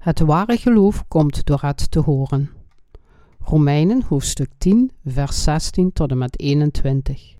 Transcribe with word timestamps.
Het 0.00 0.20
ware 0.20 0.56
geloof 0.56 1.04
komt 1.08 1.44
door 1.44 1.60
het 1.60 1.90
te 1.90 1.98
horen. 1.98 2.50
Romeinen 3.38 4.02
hoofdstuk 4.08 4.50
10, 4.58 4.90
vers 5.04 5.42
16 5.42 5.92
tot 5.92 6.10
en 6.10 6.18
met 6.18 6.40
21. 6.40 7.34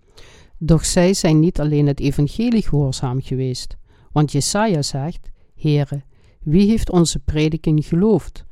Doch 0.58 0.84
zij 0.84 1.14
zijn 1.14 1.40
niet 1.40 1.60
alleen 1.60 1.86
het 1.86 2.00
evangelie 2.00 2.62
gehoorzaam 2.62 3.22
geweest, 3.22 3.76
want 4.12 4.32
Jesaja 4.32 4.82
zegt, 4.82 5.30
Heere, 5.56 6.02
wie 6.40 6.68
heeft 6.68 6.90
onze 6.90 7.18
prediking 7.18 7.84
geloofd? 7.86 8.44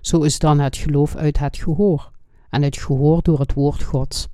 Zo 0.00 0.22
is 0.22 0.38
dan 0.38 0.58
het 0.58 0.76
geloof 0.76 1.16
uit 1.16 1.38
het 1.38 1.56
gehoor, 1.56 2.10
en 2.48 2.62
het 2.62 2.76
gehoor 2.76 3.22
door 3.22 3.38
het 3.38 3.54
woord 3.54 3.82
Gods. 3.82 4.28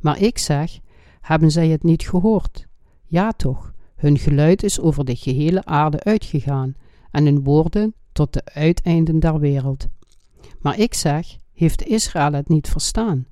Maar 0.00 0.20
ik 0.20 0.38
zeg, 0.38 0.78
hebben 1.20 1.50
zij 1.50 1.68
het 1.68 1.82
niet 1.82 2.08
gehoord? 2.08 2.66
Ja 3.04 3.32
toch, 3.32 3.72
hun 3.96 4.18
geluid 4.18 4.62
is 4.62 4.80
over 4.80 5.04
de 5.04 5.16
gehele 5.16 5.64
aarde 5.64 6.04
uitgegaan, 6.04 6.74
en 7.10 7.24
hun 7.24 7.44
woorden 7.44 7.94
tot 8.14 8.32
de 8.32 8.44
uiteinden 8.44 9.20
der 9.20 9.38
wereld. 9.38 9.86
Maar 10.60 10.78
ik 10.78 10.94
zeg, 10.94 11.36
heeft 11.52 11.86
Israël 11.86 12.32
het 12.32 12.48
niet 12.48 12.68
verstaan? 12.68 13.26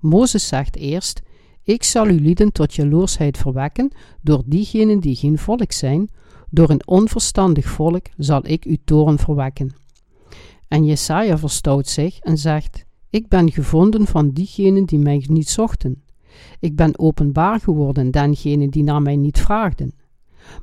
Mozes 0.00 0.48
zegt 0.48 0.76
eerst, 0.76 1.22
ik 1.62 1.82
zal 1.82 2.06
uw 2.06 2.20
lieden 2.20 2.52
tot 2.52 2.74
jaloersheid 2.74 3.38
verwekken 3.38 3.92
door 4.20 4.42
diegenen 4.46 5.00
die 5.00 5.16
geen 5.16 5.38
volk 5.38 5.72
zijn, 5.72 6.10
door 6.50 6.70
een 6.70 6.86
onverstandig 6.86 7.66
volk 7.66 8.06
zal 8.16 8.40
ik 8.46 8.64
uw 8.64 8.76
toren 8.84 9.18
verwekken. 9.18 9.74
En 10.68 10.84
Jesaja 10.84 11.38
verstout 11.38 11.88
zich 11.88 12.18
en 12.18 12.38
zegt, 12.38 12.84
ik 13.10 13.28
ben 13.28 13.52
gevonden 13.52 14.06
van 14.06 14.30
diegenen 14.30 14.84
die 14.84 14.98
mij 14.98 15.24
niet 15.28 15.48
zochten. 15.48 16.02
Ik 16.60 16.76
ben 16.76 16.98
openbaar 16.98 17.60
geworden 17.60 18.10
dengenen 18.10 18.70
die 18.70 18.82
naar 18.82 19.02
mij 19.02 19.16
niet 19.16 19.38
vraagden. 19.38 19.92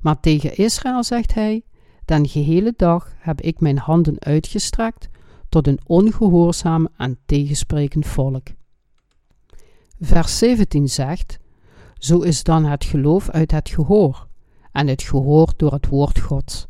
Maar 0.02 0.20
tegen 0.20 0.58
Israël 0.58 1.04
zegt 1.04 1.34
hij, 1.34 1.64
Den 2.06 2.28
gehele 2.28 2.74
dag 2.78 3.14
heb 3.18 3.42
ik 3.42 3.60
mijn 3.60 3.78
handen 3.78 4.20
uitgestrekt 4.20 5.10
tot 5.50 5.68
een 5.68 5.80
ongehoorzaam 5.86 6.88
en 6.98 7.18
tegensprekend 7.26 8.08
volk. 8.08 8.48
Vers 10.00 10.38
17 10.38 10.90
zegt: 10.90 11.40
Zo 11.98 12.20
is 12.20 12.44
dan 12.44 12.66
het 12.66 12.84
geloof 12.84 13.30
uit 13.30 13.52
het 13.52 13.70
gehoor, 13.70 14.28
en 14.72 14.88
het 14.88 15.02
gehoor 15.02 15.54
door 15.58 15.72
het 15.72 15.88
woord 15.88 16.20
Gods. 16.20 16.68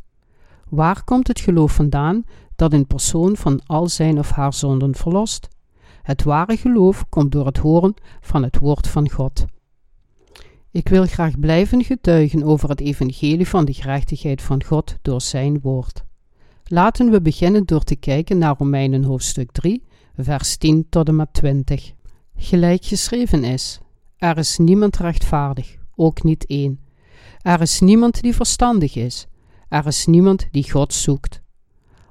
Waar 0.69 1.03
komt 1.03 1.27
het 1.27 1.39
geloof 1.39 1.73
vandaan 1.73 2.23
dat 2.55 2.73
een 2.73 2.87
persoon 2.87 3.35
van 3.35 3.61
al 3.65 3.87
zijn 3.87 4.19
of 4.19 4.29
haar 4.29 4.53
zonden 4.53 4.95
verlost? 4.95 5.47
Het 6.01 6.23
ware 6.23 6.57
geloof 6.57 7.05
komt 7.09 7.31
door 7.31 7.45
het 7.45 7.57
horen 7.57 7.93
van 8.21 8.43
het 8.43 8.59
woord 8.59 8.87
van 8.87 9.09
God. 9.09 9.45
Ik 10.73 10.87
wil 10.89 11.05
graag 11.05 11.39
blijven 11.39 11.83
getuigen 11.83 12.43
over 12.43 12.69
het 12.69 12.79
evangelie 12.79 13.47
van 13.47 13.65
de 13.65 13.73
gerechtigheid 13.73 14.41
van 14.41 14.63
God 14.63 14.97
door 15.01 15.21
zijn 15.21 15.59
woord. 15.59 16.03
Laten 16.63 17.11
we 17.11 17.21
beginnen 17.21 17.65
door 17.65 17.83
te 17.83 17.95
kijken 17.95 18.37
naar 18.37 18.55
Romeinen 18.57 19.03
hoofdstuk 19.03 19.51
3, 19.51 19.83
vers 20.17 20.57
10 20.57 20.85
tot 20.89 21.07
en 21.07 21.15
met 21.15 21.33
20. 21.33 21.91
Gelijk 22.35 22.85
geschreven 22.85 23.43
is: 23.43 23.79
Er 24.17 24.37
is 24.37 24.57
niemand 24.57 24.97
rechtvaardig, 24.97 25.75
ook 25.95 26.23
niet 26.23 26.45
één. 26.45 26.79
Er 27.41 27.61
is 27.61 27.79
niemand 27.79 28.21
die 28.21 28.35
verstandig 28.35 28.95
is. 28.95 29.27
Er 29.69 29.87
is 29.87 30.05
niemand 30.05 30.47
die 30.51 30.71
God 30.71 30.93
zoekt. 30.93 31.41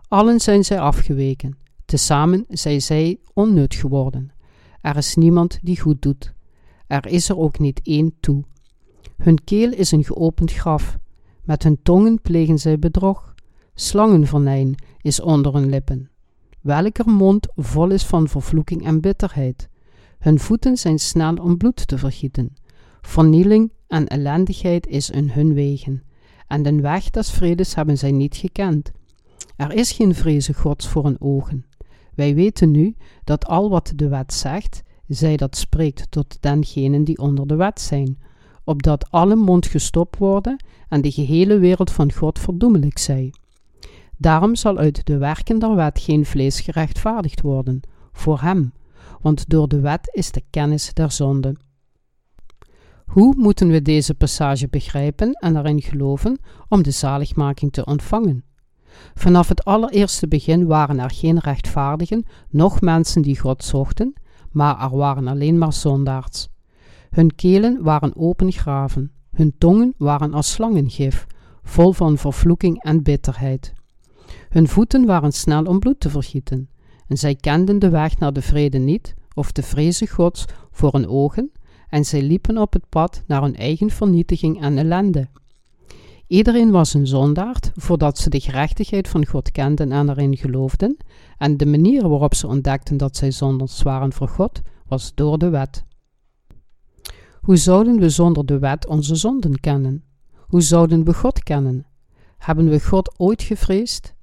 Allen 0.09 0.41
zijn 0.41 0.65
zij 0.65 0.81
afgeweken. 0.81 1.57
Tezamen 1.85 2.45
zijn 2.49 2.83
zij 2.83 3.19
onnut 3.33 3.75
geworden. 3.75 4.33
Er 4.81 4.97
is 4.97 5.15
niemand 5.15 5.59
die 5.63 5.81
goed 5.81 6.03
doet. 6.03 6.33
Er 6.87 7.07
is 7.07 7.29
er 7.29 7.39
ook 7.39 7.59
niet 7.59 7.81
één 7.83 8.15
toe. 8.21 8.45
Hun 9.23 9.45
keel 9.45 9.73
is 9.73 9.91
een 9.91 10.05
geopend 10.05 10.53
graf. 10.53 10.99
Met 11.45 11.63
hun 11.63 11.83
tongen 11.83 12.21
plegen 12.21 12.59
zij 12.59 12.79
bedrog. 12.79 13.35
Slangenvernijn 13.75 14.75
is 15.01 15.21
onder 15.21 15.55
hun 15.55 15.69
lippen. 15.69 16.11
Welker 16.61 17.09
mond 17.09 17.49
vol 17.57 17.91
is 17.91 18.05
van 18.05 18.29
vervloeking 18.29 18.85
en 18.85 19.01
bitterheid. 19.01 19.69
Hun 20.19 20.39
voeten 20.39 20.77
zijn 20.77 20.99
snel 20.99 21.35
om 21.35 21.57
bloed 21.57 21.87
te 21.87 21.99
vergieten. 21.99 22.55
Vernieling 23.01 23.73
en 23.87 24.07
ellendigheid 24.07 24.87
is 24.87 25.11
in 25.11 25.29
hun 25.29 25.55
wegen. 25.55 26.03
En 26.47 26.63
den 26.63 26.81
weg 26.81 27.11
des 27.11 27.31
vredes 27.31 27.75
hebben 27.75 27.99
zij 27.99 28.13
niet 28.13 28.37
gekend. 28.37 28.93
Er 29.57 29.73
is 29.73 29.93
geen 29.93 30.15
vreze 30.15 30.55
Gods 30.55 30.89
voor 30.89 31.05
hun 31.05 31.21
ogen. 31.21 31.67
Wij 32.15 32.35
weten 32.35 32.71
nu 32.71 32.97
dat 33.25 33.47
al 33.47 33.71
wat 33.71 33.93
de 33.97 34.09
wet 34.09 34.33
zegt, 34.33 34.83
zij 35.07 35.37
dat 35.37 35.57
spreekt 35.57 36.11
tot 36.11 36.37
dengenen 36.41 37.05
die 37.05 37.19
onder 37.19 37.47
de 37.47 37.57
wet 37.57 37.81
zijn, 37.81 38.19
opdat 38.65 39.11
alle 39.11 39.37
mond 39.37 39.67
gestopt 39.67 40.19
worden 40.19 40.65
en 40.89 41.01
de 41.01 41.11
gehele 41.11 41.59
wereld 41.59 41.91
van 41.91 42.13
God 42.13 42.39
verdoemelijk 42.39 42.99
zij. 42.99 43.33
Daarom 44.17 44.57
zal 44.57 44.79
uit 44.79 45.07
de 45.07 45.19
werken 45.19 45.59
der 45.59 45.75
wet 45.75 46.01
geen 46.01 46.27
vlees 46.27 46.61
gerechtvaardigd 46.61 47.41
worden, 47.41 47.81
voor 48.13 48.41
hem, 48.41 48.73
want 49.21 49.49
door 49.49 49.69
de 49.69 49.81
wet 49.81 50.09
is 50.13 50.31
de 50.31 50.43
kennis 50.51 50.95
der 50.95 51.13
zonde. 51.13 51.57
Hoe 53.07 53.35
moeten 53.37 53.69
we 53.69 53.83
deze 53.83 54.15
passage 54.15 54.69
begrijpen 54.69 55.33
en 55.33 55.57
erin 55.57 55.83
geloven 55.83 56.39
om 56.69 56.83
de 56.83 56.91
zaligmaking 56.91 57.73
te 57.73 57.85
ontvangen? 57.85 58.45
Vanaf 59.15 59.49
het 59.49 59.65
allereerste 59.65 60.29
begin 60.29 60.67
waren 60.67 60.99
er 60.99 61.11
geen 61.11 61.39
rechtvaardigen, 61.39 62.27
noch 62.51 62.81
mensen 62.81 63.23
die 63.23 63.39
God 63.39 63.65
zochten, 63.65 64.13
maar 64.51 64.83
er 64.83 64.97
waren 64.97 65.29
alleen 65.29 65.59
maar 65.59 65.73
zondaars. 65.73 66.49
Hun 67.13 67.35
kelen 67.35 67.83
waren 67.83 68.17
open 68.17 68.53
graven, 68.53 69.13
hun 69.31 69.55
tongen 69.59 69.95
waren 69.99 70.35
als 70.35 70.53
slangengif, 70.53 71.27
vol 71.63 71.93
van 71.93 72.19
vervloeking 72.19 72.83
en 72.83 73.03
bitterheid. 73.03 73.73
Hun 74.49 74.69
voeten 74.69 75.07
waren 75.07 75.33
snel 75.33 75.65
om 75.65 75.79
bloed 75.79 76.01
te 76.01 76.11
vergieten, 76.11 76.69
en 77.07 77.19
zij 77.19 77.35
kenden 77.35 77.79
de 77.79 77.89
weg 77.89 78.19
naar 78.19 78.33
de 78.33 78.43
vrede 78.43 78.79
niet, 78.79 79.15
of 79.35 79.53
de 79.53 79.63
vreze 79.63 80.07
Gods 80.07 80.45
voor 80.71 80.93
hun 80.93 81.09
ogen, 81.09 81.53
en 81.89 82.05
zij 82.05 82.23
liepen 82.23 82.59
op 82.59 82.73
het 82.73 82.89
pad 82.89 83.23
naar 83.27 83.43
hun 83.43 83.57
eigen 83.57 83.91
vernietiging 83.91 84.63
en 84.63 84.79
ellende. 84.79 85.29
Iedereen 86.27 86.71
was 86.71 86.95
een 86.95 87.07
zondaard 87.07 87.71
voordat 87.75 88.19
ze 88.19 88.31
de 88.31 88.41
gerechtigheid 88.41 89.09
van 89.09 89.27
God 89.27 89.51
kenden 89.51 89.93
en 89.93 90.09
erin 90.09 90.37
geloofden, 90.37 90.97
en 91.39 91.57
de 91.57 91.67
manier 91.67 92.09
waarop 92.09 92.35
ze 92.35 92.47
ontdekten 92.47 92.97
dat 92.97 93.17
zij 93.17 93.31
zondaars 93.31 93.83
waren 93.83 94.13
voor 94.13 94.29
God 94.29 94.61
was 94.87 95.13
door 95.15 95.39
de 95.39 95.49
wet. 95.49 95.85
Hoe 97.43 97.57
zouden 97.57 97.99
we 97.99 98.09
zonder 98.09 98.47
de 98.47 98.59
wet 98.59 98.87
onze 98.87 99.15
zonden 99.15 99.61
kennen? 99.61 100.05
Hoe 100.37 100.61
zouden 100.61 101.05
we 101.05 101.15
God 101.15 101.43
kennen? 101.43 101.87
Hebben 102.39 102.69
we 102.69 102.81
God 102.81 103.19
ooit 103.19 103.43
gevreesd? 103.43 104.15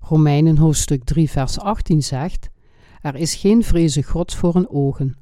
Romeinen 0.00 0.56
hoofdstuk 0.56 1.04
3 1.04 1.30
vers 1.30 1.58
18 1.58 2.02
zegt, 2.02 2.48
er 3.00 3.14
is 3.14 3.34
geen 3.34 3.64
vreze 3.64 4.02
Gods 4.02 4.36
voor 4.36 4.54
een 4.54 4.68
ogen. 4.68 5.16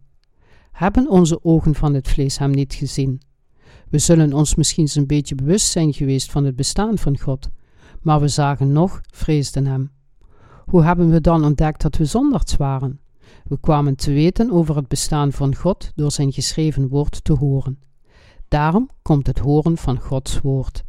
Hebben 0.73 1.09
onze 1.09 1.45
ogen 1.45 1.75
van 1.75 1.95
het 1.95 2.09
vlees 2.09 2.39
hem 2.39 2.51
niet 2.51 2.75
gezien? 2.75 3.21
We 3.89 3.99
zullen 3.99 4.33
ons 4.33 4.55
misschien 4.55 4.89
een 4.95 5.07
beetje 5.07 5.35
bewust 5.35 5.71
zijn 5.71 5.93
geweest 5.93 6.31
van 6.31 6.45
het 6.45 6.57
bestaan 6.57 6.99
van 6.99 7.19
God, 7.19 7.51
maar 8.01 8.21
we 8.21 8.29
zagen 8.29 8.73
nog, 8.73 9.01
vreesden 9.13 9.67
hem. 9.67 9.91
Hoe 10.67 10.83
hebben 10.83 11.11
we 11.11 11.21
dan 11.21 11.45
ontdekt 11.45 11.83
dat 11.83 11.97
we 11.97 12.05
zondags 12.05 12.57
waren? 12.57 13.01
We 13.45 13.61
kwamen 13.61 13.97
te 13.97 14.13
weten 14.13 14.51
over 14.51 14.77
het 14.77 14.89
bestaan 14.89 15.33
van 15.33 15.55
God 15.55 15.93
door 15.95 16.13
zijn 16.13 16.33
geschreven 16.33 16.89
woord 16.89 17.25
te 17.25 17.33
horen. 17.33 17.79
Daarom 18.49 18.91
komt 19.03 19.27
het 19.27 19.39
horen 19.39 19.77
van 19.77 20.01
Gods 20.01 20.41
woord. 20.41 20.85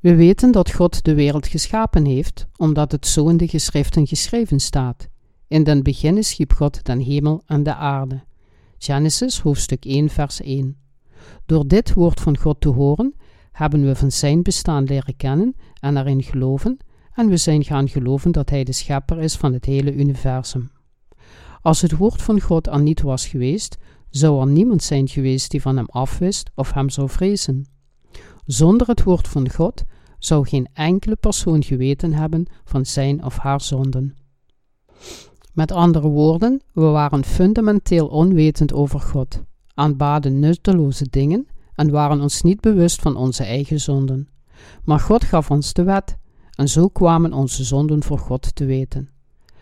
We 0.00 0.14
weten 0.14 0.52
dat 0.52 0.72
God 0.72 1.04
de 1.04 1.14
wereld 1.14 1.46
geschapen 1.46 2.04
heeft, 2.04 2.46
omdat 2.56 2.92
het 2.92 3.06
zo 3.06 3.28
in 3.28 3.36
de 3.36 3.48
geschriften 3.48 4.06
geschreven 4.06 4.60
staat. 4.60 5.08
In 5.48 5.64
den 5.64 5.82
beginnen 5.82 6.24
schiep 6.24 6.52
God 6.52 6.84
den 6.84 7.00
hemel 7.00 7.42
en 7.46 7.62
de 7.62 7.74
aarde. 7.74 8.22
Genesis 8.78 9.40
hoofdstuk 9.40 9.84
1 9.84 10.08
vers 10.08 10.40
1. 10.40 10.76
Door 11.46 11.66
dit 11.66 11.94
woord 11.94 12.20
van 12.20 12.38
God 12.38 12.60
te 12.60 12.68
horen, 12.68 13.14
hebben 13.52 13.84
we 13.84 13.96
van 13.96 14.10
zijn 14.10 14.42
bestaan 14.42 14.84
leren 14.84 15.16
kennen 15.16 15.54
en 15.80 15.96
erin 15.96 16.22
geloven, 16.22 16.78
en 17.14 17.28
we 17.28 17.36
zijn 17.36 17.64
gaan 17.64 17.88
geloven 17.88 18.32
dat 18.32 18.50
hij 18.50 18.64
de 18.64 18.72
schepper 18.72 19.18
is 19.18 19.36
van 19.36 19.52
het 19.52 19.64
hele 19.64 19.94
universum. 19.94 20.70
Als 21.62 21.80
het 21.80 21.96
woord 21.96 22.22
van 22.22 22.40
God 22.40 22.66
er 22.66 22.80
niet 22.80 23.02
was 23.02 23.26
geweest, 23.26 23.78
zou 24.10 24.40
er 24.40 24.46
niemand 24.46 24.82
zijn 24.82 25.08
geweest 25.08 25.50
die 25.50 25.62
van 25.62 25.76
hem 25.76 25.86
afwist 25.86 26.50
of 26.54 26.72
hem 26.72 26.90
zou 26.90 27.08
vrezen. 27.08 27.66
Zonder 28.46 28.86
het 28.86 29.02
woord 29.02 29.28
van 29.28 29.50
God 29.50 29.84
zou 30.18 30.48
geen 30.48 30.68
enkele 30.72 31.16
persoon 31.16 31.62
geweten 31.62 32.12
hebben 32.12 32.46
van 32.64 32.86
zijn 32.86 33.24
of 33.24 33.36
haar 33.36 33.60
zonden. 33.60 34.16
Met 35.52 35.72
andere 35.72 36.08
woorden, 36.08 36.62
we 36.72 36.84
waren 36.84 37.24
fundamenteel 37.24 38.06
onwetend 38.06 38.72
over 38.72 39.00
God, 39.00 39.42
aanbaden 39.74 40.38
nutteloze 40.38 41.06
dingen 41.10 41.46
en 41.74 41.90
waren 41.90 42.20
ons 42.20 42.42
niet 42.42 42.60
bewust 42.60 43.00
van 43.00 43.16
onze 43.16 43.44
eigen 43.44 43.80
zonden. 43.80 44.28
Maar 44.84 45.00
God 45.00 45.24
gaf 45.24 45.50
ons 45.50 45.72
de 45.72 45.82
wet, 45.82 46.18
en 46.50 46.68
zo 46.68 46.88
kwamen 46.88 47.32
onze 47.32 47.64
zonden 47.64 48.02
voor 48.02 48.18
God 48.18 48.54
te 48.54 48.64
weten. 48.64 49.08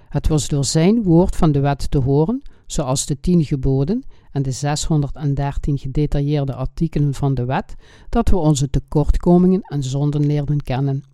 Het 0.08 0.28
was 0.28 0.49
door 0.49 0.64
zijn 0.64 1.02
woord 1.02 1.37
van 1.37 1.52
de 1.52 1.60
wet 1.60 1.90
te 1.90 1.99
horen, 1.99 2.43
zoals 2.66 3.06
de 3.06 3.20
tien 3.20 3.44
geboden 3.44 4.05
en 4.32 4.43
de 4.43 4.50
613 4.50 5.78
gedetailleerde 5.78 6.55
artikelen 6.55 7.14
van 7.14 7.34
de 7.34 7.44
wet, 7.44 7.75
dat 8.08 8.28
we 8.28 8.37
onze 8.37 8.70
tekortkomingen 8.70 9.60
en 9.60 9.82
zonden 9.82 10.26
leerden 10.26 10.62
kennen. 10.62 11.05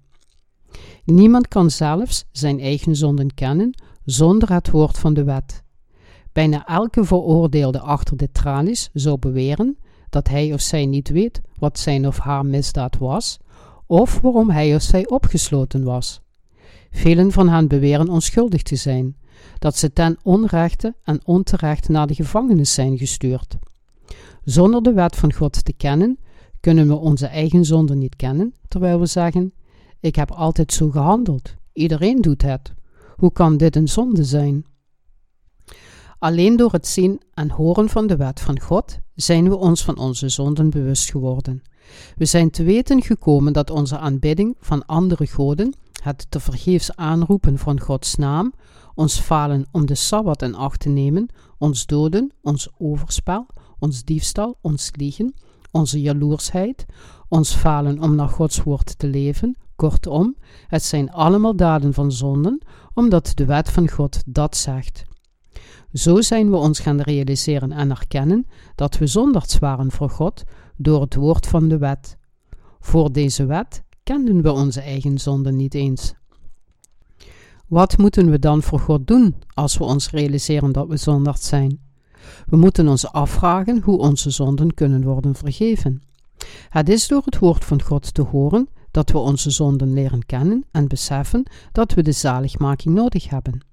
Niemand 1.04 1.48
kan 1.48 1.70
zelfs 1.70 2.24
zijn 2.32 2.60
eigen 2.60 2.96
zonden 2.96 3.34
kennen 3.34 3.74
zonder 4.04 4.52
het 4.52 4.70
woord 4.70 4.98
van 4.98 5.14
de 5.14 5.24
wet. 5.24 5.62
Bijna 6.32 6.66
elke 6.66 7.04
veroordeelde 7.04 7.80
achter 7.80 8.16
de 8.16 8.32
tralies 8.32 8.90
zou 8.92 9.18
beweren 9.18 9.78
dat 10.10 10.28
hij 10.28 10.52
of 10.52 10.60
zij 10.60 10.86
niet 10.86 11.08
weet 11.08 11.40
wat 11.58 11.78
zijn 11.78 12.06
of 12.06 12.18
haar 12.18 12.46
misdaad 12.46 12.98
was, 12.98 13.38
of 13.86 14.20
waarom 14.20 14.50
hij 14.50 14.74
of 14.74 14.82
zij 14.82 15.08
opgesloten 15.08 15.84
was. 15.84 16.23
Velen 16.94 17.32
van 17.32 17.48
hen 17.48 17.68
beweren 17.68 18.08
onschuldig 18.08 18.62
te 18.62 18.76
zijn, 18.76 19.16
dat 19.58 19.76
ze 19.76 19.92
ten 19.92 20.18
onrechte 20.22 20.94
en 21.02 21.20
onterecht 21.24 21.88
naar 21.88 22.06
de 22.06 22.14
gevangenis 22.14 22.74
zijn 22.74 22.98
gestuurd. 22.98 23.56
Zonder 24.44 24.82
de 24.82 24.92
wet 24.92 25.16
van 25.16 25.32
God 25.32 25.64
te 25.64 25.72
kennen, 25.72 26.18
kunnen 26.60 26.88
we 26.88 26.94
onze 26.94 27.26
eigen 27.26 27.64
zonde 27.64 27.94
niet 27.94 28.16
kennen, 28.16 28.54
terwijl 28.68 29.00
we 29.00 29.06
zeggen: 29.06 29.52
Ik 30.00 30.16
heb 30.16 30.30
altijd 30.30 30.72
zo 30.72 30.90
gehandeld, 30.90 31.54
iedereen 31.72 32.20
doet 32.20 32.42
het. 32.42 32.72
Hoe 33.16 33.32
kan 33.32 33.56
dit 33.56 33.76
een 33.76 33.88
zonde 33.88 34.24
zijn? 34.24 34.64
Alleen 36.18 36.56
door 36.56 36.72
het 36.72 36.86
zien 36.86 37.20
en 37.32 37.50
horen 37.50 37.88
van 37.88 38.06
de 38.06 38.16
wet 38.16 38.40
van 38.40 38.60
God 38.60 38.98
zijn 39.14 39.48
we 39.48 39.56
ons 39.56 39.84
van 39.84 39.98
onze 39.98 40.28
zonden 40.28 40.70
bewust 40.70 41.10
geworden. 41.10 41.62
We 42.16 42.24
zijn 42.24 42.50
te 42.50 42.62
weten 42.62 43.02
gekomen 43.02 43.52
dat 43.52 43.70
onze 43.70 43.98
aanbidding 43.98 44.56
van 44.60 44.86
andere 44.86 45.26
goden, 45.26 45.74
het 46.02 46.26
te 46.28 46.40
vergeefs 46.40 46.96
aanroepen 46.96 47.58
van 47.58 47.80
Gods 47.80 48.16
naam, 48.16 48.52
ons 48.94 49.20
falen 49.20 49.66
om 49.70 49.86
de 49.86 49.94
Sabbat 49.94 50.42
in 50.42 50.54
acht 50.54 50.80
te 50.80 50.88
nemen, 50.88 51.28
ons 51.58 51.86
doden, 51.86 52.32
ons 52.42 52.68
overspel, 52.78 53.46
ons 53.78 54.04
diefstal, 54.04 54.58
ons 54.60 54.90
liegen, 54.92 55.34
onze 55.70 56.00
jaloersheid, 56.00 56.86
ons 57.28 57.54
falen 57.54 57.98
om 57.98 58.14
naar 58.14 58.28
Gods 58.28 58.62
woord 58.62 58.98
te 58.98 59.06
leven, 59.06 59.56
kortom, 59.76 60.36
het 60.66 60.82
zijn 60.82 61.10
allemaal 61.12 61.56
daden 61.56 61.94
van 61.94 62.12
zonden, 62.12 62.62
omdat 62.94 63.32
de 63.34 63.44
wet 63.44 63.70
van 63.70 63.88
God 63.88 64.22
dat 64.26 64.56
zegt. 64.56 65.04
Zo 65.94 66.20
zijn 66.20 66.50
we 66.50 66.56
ons 66.56 66.78
gaan 66.78 67.00
realiseren 67.00 67.72
en 67.72 67.90
erkennen 67.90 68.46
dat 68.74 68.98
we 68.98 69.06
zondags 69.06 69.58
waren 69.58 69.90
voor 69.90 70.10
God 70.10 70.42
door 70.76 71.00
het 71.00 71.14
woord 71.14 71.46
van 71.46 71.68
de 71.68 71.78
wet. 71.78 72.16
Voor 72.80 73.12
deze 73.12 73.46
wet 73.46 73.82
kenden 74.02 74.42
we 74.42 74.52
onze 74.52 74.80
eigen 74.80 75.18
zonden 75.18 75.56
niet 75.56 75.74
eens. 75.74 76.14
Wat 77.66 77.98
moeten 77.98 78.30
we 78.30 78.38
dan 78.38 78.62
voor 78.62 78.80
God 78.80 79.06
doen 79.06 79.34
als 79.54 79.78
we 79.78 79.84
ons 79.84 80.10
realiseren 80.10 80.72
dat 80.72 80.88
we 80.88 80.96
zondags 80.96 81.46
zijn? 81.46 81.80
We 82.46 82.56
moeten 82.56 82.88
ons 82.88 83.06
afvragen 83.12 83.80
hoe 83.82 83.98
onze 83.98 84.30
zonden 84.30 84.74
kunnen 84.74 85.04
worden 85.04 85.34
vergeven. 85.34 86.02
Het 86.68 86.88
is 86.88 87.08
door 87.08 87.22
het 87.24 87.38
woord 87.38 87.64
van 87.64 87.82
God 87.82 88.14
te 88.14 88.22
horen 88.22 88.68
dat 88.90 89.10
we 89.10 89.18
onze 89.18 89.50
zonden 89.50 89.92
leren 89.92 90.26
kennen 90.26 90.64
en 90.70 90.88
beseffen 90.88 91.46
dat 91.72 91.94
we 91.94 92.02
de 92.02 92.12
zaligmaking 92.12 92.94
nodig 92.94 93.28
hebben. 93.28 93.72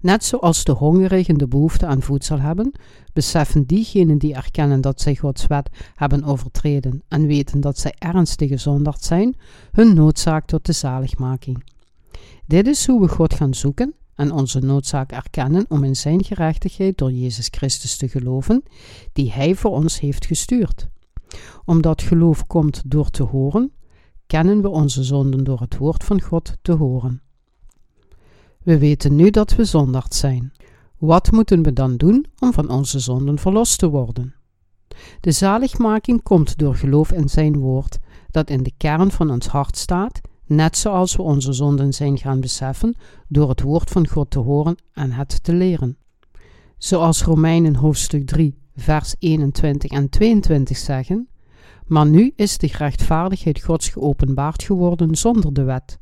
Net 0.00 0.24
zoals 0.24 0.64
de 0.64 0.72
hongerigen 0.72 1.38
de 1.38 1.48
behoefte 1.48 1.86
aan 1.86 2.02
voedsel 2.02 2.40
hebben, 2.40 2.72
beseffen 3.12 3.64
diegenen 3.64 4.18
die 4.18 4.34
erkennen 4.34 4.80
dat 4.80 5.00
zij 5.00 5.16
Gods 5.16 5.46
wet 5.46 5.70
hebben 5.94 6.24
overtreden 6.24 7.02
en 7.08 7.26
weten 7.26 7.60
dat 7.60 7.78
zij 7.78 7.94
ernstige 7.98 8.56
zondaard 8.56 9.02
zijn, 9.04 9.36
hun 9.72 9.94
noodzaak 9.94 10.46
tot 10.46 10.66
de 10.66 10.72
zaligmaking. 10.72 11.64
Dit 12.46 12.66
is 12.66 12.86
hoe 12.86 13.00
we 13.00 13.08
God 13.08 13.34
gaan 13.34 13.54
zoeken 13.54 13.94
en 14.14 14.32
onze 14.32 14.58
noodzaak 14.58 15.12
erkennen 15.12 15.64
om 15.68 15.84
in 15.84 15.96
Zijn 15.96 16.24
gerechtigheid 16.24 16.98
door 16.98 17.12
Jezus 17.12 17.48
Christus 17.50 17.96
te 17.96 18.08
geloven, 18.08 18.62
die 19.12 19.32
Hij 19.32 19.54
voor 19.54 19.70
ons 19.70 20.00
heeft 20.00 20.26
gestuurd. 20.26 20.88
Omdat 21.64 22.02
geloof 22.02 22.46
komt 22.46 22.82
door 22.86 23.10
te 23.10 23.22
horen, 23.22 23.72
kennen 24.26 24.62
we 24.62 24.68
onze 24.68 25.02
zonden 25.02 25.44
door 25.44 25.60
het 25.60 25.76
woord 25.76 26.04
van 26.04 26.22
God 26.22 26.56
te 26.62 26.72
horen. 26.72 27.23
We 28.64 28.78
weten 28.78 29.16
nu 29.16 29.30
dat 29.30 29.54
we 29.54 29.64
zondaard 29.64 30.14
zijn. 30.14 30.52
Wat 30.98 31.30
moeten 31.30 31.62
we 31.62 31.72
dan 31.72 31.96
doen 31.96 32.26
om 32.38 32.52
van 32.52 32.70
onze 32.70 32.98
zonden 32.98 33.38
verlost 33.38 33.78
te 33.78 33.88
worden? 33.88 34.34
De 35.20 35.32
zaligmaking 35.32 36.22
komt 36.22 36.58
door 36.58 36.74
geloof 36.74 37.12
in 37.12 37.28
Zijn 37.28 37.58
woord, 37.58 37.98
dat 38.30 38.50
in 38.50 38.62
de 38.62 38.72
kern 38.76 39.10
van 39.10 39.30
ons 39.30 39.46
hart 39.46 39.76
staat, 39.76 40.20
net 40.46 40.76
zoals 40.76 41.16
we 41.16 41.22
onze 41.22 41.52
zonden 41.52 41.92
zijn 41.92 42.18
gaan 42.18 42.40
beseffen 42.40 42.94
door 43.28 43.48
het 43.48 43.62
woord 43.62 43.90
van 43.90 44.08
God 44.08 44.30
te 44.30 44.38
horen 44.38 44.76
en 44.92 45.12
het 45.12 45.42
te 45.42 45.54
leren. 45.54 45.96
Zoals 46.78 47.22
Romeinen 47.22 47.74
hoofdstuk 47.74 48.26
3, 48.26 48.58
vers 48.76 49.14
21 49.18 49.90
en 49.90 50.08
22 50.08 50.76
zeggen: 50.76 51.28
Maar 51.86 52.06
nu 52.06 52.32
is 52.36 52.58
de 52.58 52.70
rechtvaardigheid 52.78 53.62
Gods 53.62 53.88
geopenbaard 53.88 54.62
geworden 54.62 55.16
zonder 55.16 55.52
de 55.52 55.62
wet, 55.62 55.98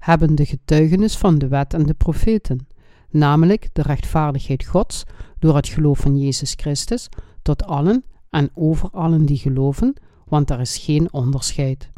hebben 0.00 0.34
de 0.34 0.46
getuigenis 0.46 1.16
van 1.16 1.38
de 1.38 1.48
wet 1.48 1.74
en 1.74 1.82
de 1.82 1.94
profeten, 1.94 2.66
namelijk 3.10 3.68
de 3.72 3.82
rechtvaardigheid 3.82 4.64
Gods 4.64 5.04
door 5.38 5.56
het 5.56 5.68
geloof 5.68 5.98
van 5.98 6.18
Jezus 6.18 6.54
Christus, 6.56 7.08
tot 7.42 7.64
allen 7.64 8.04
en 8.30 8.50
over 8.54 8.88
allen 8.90 9.26
die 9.26 9.36
geloven, 9.36 9.94
want 10.24 10.50
er 10.50 10.60
is 10.60 10.78
geen 10.78 11.12
onderscheid. 11.12 11.90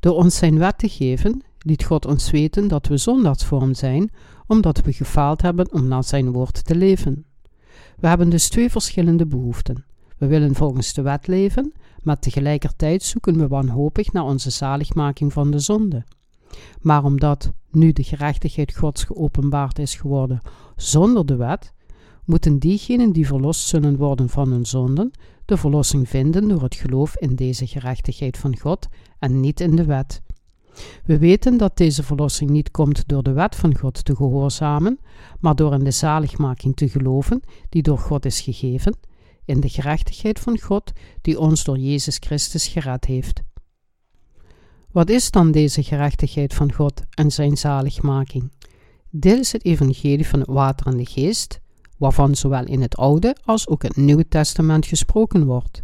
Door 0.00 0.14
ons 0.14 0.36
zijn 0.36 0.58
wet 0.58 0.78
te 0.78 0.88
geven, 0.88 1.42
liet 1.58 1.84
God 1.84 2.06
ons 2.06 2.30
weten 2.30 2.68
dat 2.68 2.86
we 2.86 2.96
zondags 2.96 3.44
voor 3.44 3.60
hem 3.60 3.74
zijn, 3.74 4.10
omdat 4.46 4.80
we 4.80 4.92
gefaald 4.92 5.42
hebben 5.42 5.72
om 5.72 5.88
naar 5.88 6.04
zijn 6.04 6.32
woord 6.32 6.64
te 6.64 6.74
leven. 6.74 7.24
We 7.96 8.08
hebben 8.08 8.28
dus 8.28 8.48
twee 8.48 8.70
verschillende 8.70 9.26
behoeften. 9.26 9.84
We 10.18 10.26
willen 10.26 10.54
volgens 10.54 10.92
de 10.92 11.02
wet 11.02 11.26
leven, 11.26 11.72
maar 12.02 12.18
tegelijkertijd 12.18 13.02
zoeken 13.02 13.38
we 13.38 13.48
wanhopig 13.48 14.12
naar 14.12 14.24
onze 14.24 14.50
zaligmaking 14.50 15.32
van 15.32 15.50
de 15.50 15.58
zonde. 15.58 16.04
Maar 16.80 17.04
omdat 17.04 17.52
nu 17.70 17.92
de 17.92 18.02
gerechtigheid 18.02 18.76
Gods 18.76 19.04
geopenbaard 19.04 19.78
is 19.78 19.94
geworden 19.94 20.40
zonder 20.76 21.26
de 21.26 21.36
wet, 21.36 21.72
moeten 22.24 22.58
diegenen 22.58 23.12
die 23.12 23.26
verlost 23.26 23.66
zullen 23.68 23.96
worden 23.96 24.28
van 24.28 24.50
hun 24.50 24.66
zonden, 24.66 25.10
de 25.44 25.56
verlossing 25.56 26.08
vinden 26.08 26.48
door 26.48 26.62
het 26.62 26.74
geloof 26.74 27.16
in 27.16 27.34
deze 27.34 27.66
gerechtigheid 27.66 28.38
van 28.38 28.58
God 28.58 28.88
en 29.18 29.40
niet 29.40 29.60
in 29.60 29.76
de 29.76 29.84
wet. 29.84 30.22
We 31.04 31.18
weten 31.18 31.56
dat 31.56 31.76
deze 31.76 32.02
verlossing 32.02 32.50
niet 32.50 32.70
komt 32.70 33.08
door 33.08 33.22
de 33.22 33.32
wet 33.32 33.56
van 33.56 33.78
God 33.78 34.04
te 34.04 34.16
gehoorzamen, 34.16 34.98
maar 35.40 35.54
door 35.54 35.72
in 35.72 35.84
de 35.84 35.90
zaligmaking 35.90 36.76
te 36.76 36.88
geloven 36.88 37.40
die 37.68 37.82
door 37.82 37.98
God 37.98 38.24
is 38.24 38.40
gegeven, 38.40 38.96
in 39.44 39.60
de 39.60 39.68
gerechtigheid 39.68 40.40
van 40.40 40.60
God 40.60 40.92
die 41.20 41.40
ons 41.40 41.64
door 41.64 41.78
Jezus 41.78 42.16
Christus 42.18 42.66
gered 42.66 43.04
heeft. 43.04 43.42
Wat 44.94 45.10
is 45.10 45.30
dan 45.30 45.50
deze 45.50 45.82
gerechtigheid 45.82 46.54
van 46.54 46.72
God 46.72 47.02
en 47.10 47.30
zijn 47.30 47.56
zaligmaking? 47.56 48.50
Dit 49.10 49.38
is 49.38 49.52
het 49.52 49.64
evangelie 49.64 50.26
van 50.26 50.38
het 50.38 50.48
water 50.48 50.86
en 50.86 50.96
de 50.96 51.06
geest, 51.06 51.60
waarvan 51.98 52.34
zowel 52.34 52.64
in 52.64 52.82
het 52.82 52.96
Oude 52.96 53.36
als 53.44 53.68
ook 53.68 53.82
het 53.82 53.96
Nieuwe 53.96 54.28
Testament 54.28 54.86
gesproken 54.86 55.44
wordt. 55.44 55.82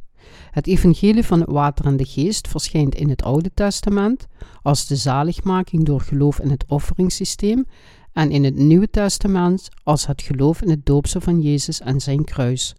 Het 0.51 0.67
evangelie 0.67 1.25
van 1.25 1.41
het 1.41 1.51
water 1.51 1.85
en 1.85 1.97
de 1.97 2.05
geest 2.05 2.49
verschijnt 2.49 2.95
in 2.95 3.09
het 3.09 3.23
Oude 3.23 3.51
Testament 3.55 4.27
als 4.63 4.87
de 4.87 4.97
zaligmaking 4.97 5.85
door 5.85 6.01
geloof 6.01 6.41
in 6.41 6.51
het 6.51 6.65
offeringssysteem 6.69 7.67
en 8.13 8.31
in 8.31 8.45
het 8.45 8.57
Nieuwe 8.57 8.91
Testament 8.91 9.69
als 9.83 10.07
het 10.07 10.23
geloof 10.23 10.63
in 10.63 10.71
het 10.71 10.87
doopsel 10.87 11.21
van 11.21 11.41
Jezus 11.41 11.81
en 11.81 12.01
zijn 12.01 12.25
kruis. 12.25 12.75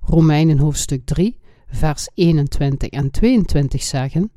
Romeinen 0.00 0.58
hoofdstuk 0.58 1.04
3, 1.04 1.38
vers 1.66 2.08
21 2.14 2.88
en 2.88 3.10
22 3.10 3.82
zeggen: 3.82 4.30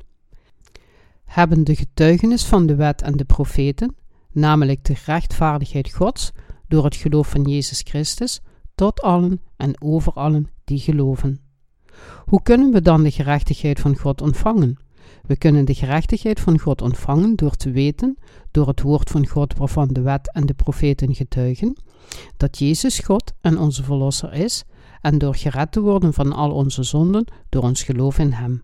hebben 1.27 1.63
de 1.63 1.75
getuigenis 1.75 2.43
van 2.43 2.65
de 2.65 2.75
wet 2.75 3.01
en 3.01 3.17
de 3.17 3.25
profeten, 3.25 3.95
namelijk 4.31 4.85
de 4.85 4.95
rechtvaardigheid 5.05 5.93
Gods, 5.93 6.31
door 6.67 6.83
het 6.83 6.95
geloof 6.95 7.29
van 7.29 7.43
Jezus 7.43 7.81
Christus, 7.83 8.41
tot 8.75 9.01
allen 9.01 9.41
en 9.55 9.81
over 9.81 10.13
allen 10.13 10.47
die 10.63 10.79
geloven. 10.79 11.39
Hoe 12.25 12.41
kunnen 12.41 12.71
we 12.71 12.81
dan 12.81 13.03
de 13.03 13.11
gerechtigheid 13.11 13.79
van 13.79 13.97
God 13.97 14.21
ontvangen? 14.21 14.77
We 15.23 15.37
kunnen 15.37 15.65
de 15.65 15.73
gerechtigheid 15.73 16.39
van 16.39 16.59
God 16.59 16.81
ontvangen 16.81 17.35
door 17.35 17.55
te 17.55 17.71
weten, 17.71 18.17
door 18.51 18.67
het 18.67 18.81
woord 18.81 19.09
van 19.09 19.27
God 19.27 19.57
waarvan 19.57 19.87
de 19.87 20.01
wet 20.01 20.33
en 20.33 20.45
de 20.45 20.53
profeten 20.53 21.15
getuigen, 21.15 21.75
dat 22.37 22.57
Jezus 22.57 22.99
God 22.99 23.33
en 23.41 23.57
onze 23.57 23.83
Verlosser 23.83 24.33
is, 24.33 24.63
en 25.01 25.17
door 25.17 25.35
gered 25.35 25.71
te 25.71 25.81
worden 25.81 26.13
van 26.13 26.33
al 26.33 26.51
onze 26.51 26.83
zonden 26.83 27.25
door 27.49 27.63
ons 27.63 27.83
geloof 27.83 28.19
in 28.19 28.31
Hem. 28.31 28.63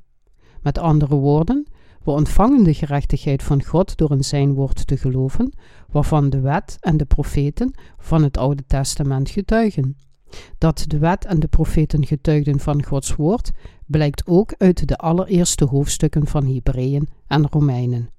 Met 0.62 0.78
andere 0.78 1.16
woorden, 1.16 1.68
we 2.04 2.12
ontvangen 2.12 2.64
de 2.64 2.74
gerechtigheid 2.74 3.44
van 3.44 3.64
God 3.64 3.98
door 3.98 4.12
in 4.12 4.24
Zijn 4.24 4.54
woord 4.54 4.88
te 4.88 4.98
geloven, 4.98 5.54
waarvan 5.92 6.30
de 6.30 6.40
wet 6.40 6.78
en 6.80 6.98
de 6.98 7.06
profeten 7.06 7.74
van 7.98 8.24
het 8.24 8.38
Oude 8.38 8.66
Testament 8.66 9.30
getuigen. 9.30 9.98
Dat 10.58 10.86
de 10.88 10.98
wet 10.98 11.26
en 11.26 11.40
de 11.40 11.48
profeten 11.48 12.06
getuigden 12.06 12.60
van 12.60 12.84
Gods 12.84 13.16
woord, 13.16 13.52
blijkt 13.86 14.28
ook 14.28 14.54
uit 14.58 14.88
de 14.88 14.98
allereerste 14.98 15.66
hoofdstukken 15.66 16.28
van 16.28 16.54
Hebreeën 16.54 17.08
en 17.28 17.48
Romeinen. 17.50 18.10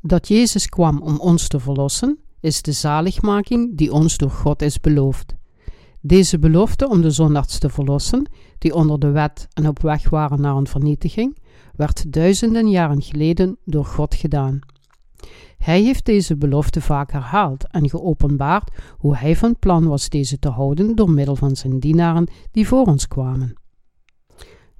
Dat 0.00 0.28
Jezus 0.28 0.68
kwam 0.68 1.02
om 1.02 1.18
ons 1.18 1.48
te 1.48 1.60
verlossen, 1.60 2.18
is 2.40 2.62
de 2.62 2.72
zaligmaking 2.72 3.76
die 3.76 3.92
ons 3.92 4.16
door 4.16 4.30
God 4.30 4.62
is 4.62 4.80
beloofd. 4.80 5.34
Deze 6.00 6.38
belofte 6.38 6.88
om 6.88 7.00
de 7.00 7.10
zondags 7.10 7.58
te 7.58 7.70
verlossen, 7.70 8.30
die 8.58 8.74
onder 8.74 8.98
de 8.98 9.10
wet 9.10 9.48
en 9.52 9.68
op 9.68 9.82
weg 9.82 10.10
waren 10.10 10.40
naar 10.40 10.56
een 10.56 10.66
vernietiging, 10.66 11.36
werd 11.76 12.12
duizenden 12.12 12.70
jaren 12.70 13.02
geleden 13.02 13.56
door 13.64 13.84
God 13.84 14.14
gedaan. 14.14 14.60
Hij 15.58 15.82
heeft 15.82 16.04
deze 16.04 16.36
belofte 16.36 16.80
vaak 16.80 17.12
herhaald 17.12 17.66
en 17.70 17.88
geopenbaard 17.88 18.70
hoe 18.98 19.16
hij 19.16 19.36
van 19.36 19.58
plan 19.58 19.86
was 19.86 20.08
deze 20.08 20.38
te 20.38 20.48
houden 20.48 20.96
door 20.96 21.10
middel 21.10 21.36
van 21.36 21.56
zijn 21.56 21.78
dienaren 21.78 22.28
die 22.50 22.68
voor 22.68 22.86
ons 22.86 23.08
kwamen. 23.08 23.54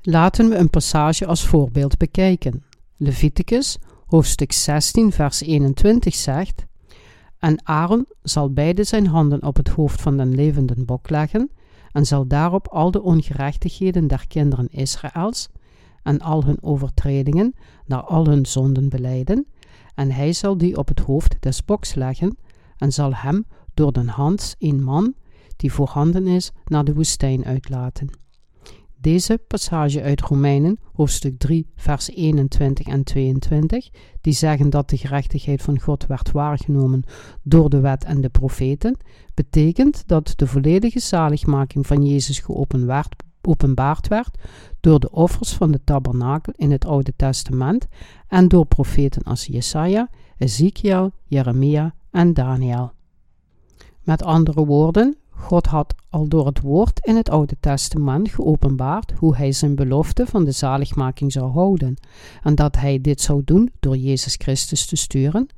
Laten 0.03 0.49
we 0.49 0.57
een 0.57 0.71
passage 0.71 1.27
als 1.27 1.47
voorbeeld 1.47 1.97
bekijken. 1.97 2.65
Leviticus, 2.97 3.79
hoofdstuk 4.07 4.53
16, 4.53 5.13
vers 5.13 5.41
21 5.41 6.15
zegt: 6.15 6.65
En 7.39 7.67
Aaron 7.67 8.07
zal 8.23 8.53
beide 8.53 8.85
zijn 8.85 9.07
handen 9.07 9.43
op 9.43 9.57
het 9.57 9.69
hoofd 9.69 10.03
van 10.03 10.17
den 10.17 10.35
levende 10.35 10.85
bok 10.85 11.11
leggen, 11.11 11.51
en 11.93 12.07
zal 12.07 12.27
daarop 12.27 12.69
al 12.69 12.91
de 12.91 13.03
ongerechtigheden 13.03 14.07
der 14.07 14.27
kinderen 14.29 14.69
Israëls 14.69 15.49
en 16.03 16.21
al 16.21 16.45
hun 16.45 16.63
overtredingen 16.63 17.55
naar 17.87 18.03
al 18.03 18.27
hun 18.27 18.47
zonden 18.47 18.89
beleiden, 18.89 19.47
en 19.95 20.11
hij 20.11 20.33
zal 20.33 20.57
die 20.57 20.77
op 20.77 20.89
het 20.89 21.01
hoofd 21.01 21.37
des 21.41 21.65
boks 21.65 21.95
leggen, 21.95 22.37
en 22.77 22.93
zal 22.93 23.15
hem 23.15 23.47
door 23.75 23.93
den 23.93 24.09
hand 24.09 24.55
een 24.59 24.83
man, 24.83 25.15
die 25.57 25.73
voorhanden 25.73 26.27
is, 26.27 26.51
naar 26.65 26.85
de 26.85 26.95
woestijn 26.95 27.45
uitlaten. 27.45 28.21
Deze 29.03 29.39
passage 29.49 30.03
uit 30.03 30.21
Romeinen, 30.21 30.79
hoofdstuk 30.93 31.39
3, 31.39 31.67
vers 31.77 32.11
21 32.11 32.87
en 32.87 33.05
22, 33.05 33.91
die 34.21 34.33
zeggen 34.33 34.71
dat 34.71 34.91
de 34.91 34.97
gerechtigheid 34.97 35.63
van 35.63 35.81
God 35.81 36.07
werd 36.07 36.33
waargenomen 36.33 37.05
door 37.43 37.71
de 37.71 37.81
wet 37.81 38.05
en 38.05 38.21
de 38.21 38.29
profeten, 38.29 38.97
betekent 39.35 40.03
dat 40.07 40.33
de 40.37 40.47
volledige 40.47 41.01
zaligmaking 41.01 41.87
van 41.87 42.07
Jezus 42.07 42.39
geopenbaard 42.39 43.15
werd 44.09 44.39
door 44.81 45.01
de 45.01 45.11
offers 45.11 45.53
van 45.53 45.71
de 45.71 45.81
tabernakel 45.85 46.53
in 46.57 46.71
het 46.71 46.85
Oude 46.85 47.13
Testament 47.17 47.87
en 48.29 48.49
door 48.49 48.67
profeten 48.67 49.23
als 49.23 49.47
Jesaja, 49.47 50.09
Ezekiel, 50.39 51.11
Jeremia 51.25 51.95
en 52.11 52.35
Daniel. 52.35 52.93
Met 54.03 54.23
andere 54.23 54.65
woorden, 54.65 55.17
God 55.31 55.67
had 55.67 55.95
al 56.11 56.29
door 56.29 56.47
het 56.47 56.61
woord 56.61 57.01
in 57.07 57.17
het 57.17 57.31
Oude 57.31 57.57
Testament 57.61 58.29
geopenbaard 58.29 59.13
hoe 59.19 59.37
hij 59.37 59.53
zijn 59.53 59.75
belofte 59.75 60.27
van 60.27 60.45
de 60.45 60.53
zaligmaking 60.53 61.33
zou 61.33 61.53
houden, 61.53 61.97
en 62.43 62.55
dat 62.55 62.77
hij 62.77 63.01
dit 63.01 63.21
zou 63.21 63.43
doen 63.45 63.71
door 63.81 63.97
Jezus 63.97 64.35
Christus 64.35 64.87
te 64.87 64.97
sturen, 64.97 65.49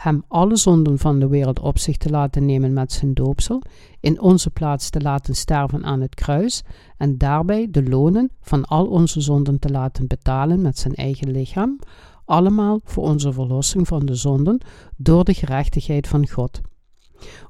hem 0.00 0.24
alle 0.28 0.56
zonden 0.56 0.98
van 0.98 1.18
de 1.18 1.28
wereld 1.28 1.60
op 1.60 1.78
zich 1.78 1.96
te 1.96 2.10
laten 2.10 2.46
nemen 2.46 2.72
met 2.72 2.92
zijn 2.92 3.14
doopsel, 3.14 3.62
in 4.00 4.20
onze 4.20 4.50
plaats 4.50 4.90
te 4.90 5.00
laten 5.00 5.34
sterven 5.34 5.84
aan 5.84 6.00
het 6.00 6.14
kruis 6.14 6.62
en 6.96 7.18
daarbij 7.18 7.68
de 7.70 7.88
lonen 7.88 8.30
van 8.40 8.64
al 8.64 8.86
onze 8.86 9.20
zonden 9.20 9.58
te 9.58 9.68
laten 9.68 10.06
betalen 10.06 10.60
met 10.60 10.78
zijn 10.78 10.94
eigen 10.94 11.30
lichaam, 11.30 11.78
allemaal 12.24 12.80
voor 12.84 13.04
onze 13.04 13.32
verlossing 13.32 13.88
van 13.88 14.06
de 14.06 14.14
zonden 14.14 14.60
door 14.96 15.24
de 15.24 15.34
gerechtigheid 15.34 16.08
van 16.08 16.28
God. 16.28 16.60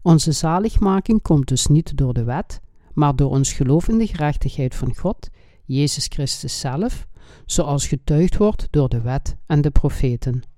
Onze 0.03 0.33
zaligmaking 0.33 1.23
komt 1.23 1.49
dus 1.49 1.67
niet 1.67 1.97
door 1.97 2.13
de 2.13 2.25
wet, 2.25 2.61
maar 2.93 3.17
door 3.17 3.31
ons 3.31 3.53
geloof 3.53 3.89
in 3.89 3.99
de 3.99 4.07
gerechtigheid 4.07 4.75
van 4.75 4.97
God, 4.97 5.29
Jezus 5.65 6.07
Christus 6.07 6.61
zelf, 6.61 7.07
zoals 7.47 7.87
getuigd 7.87 8.37
wordt 8.37 8.67
door 8.71 8.89
de 8.89 9.01
wet 9.01 9.37
en 9.47 9.61
de 9.61 9.71
profeten. 9.71 10.50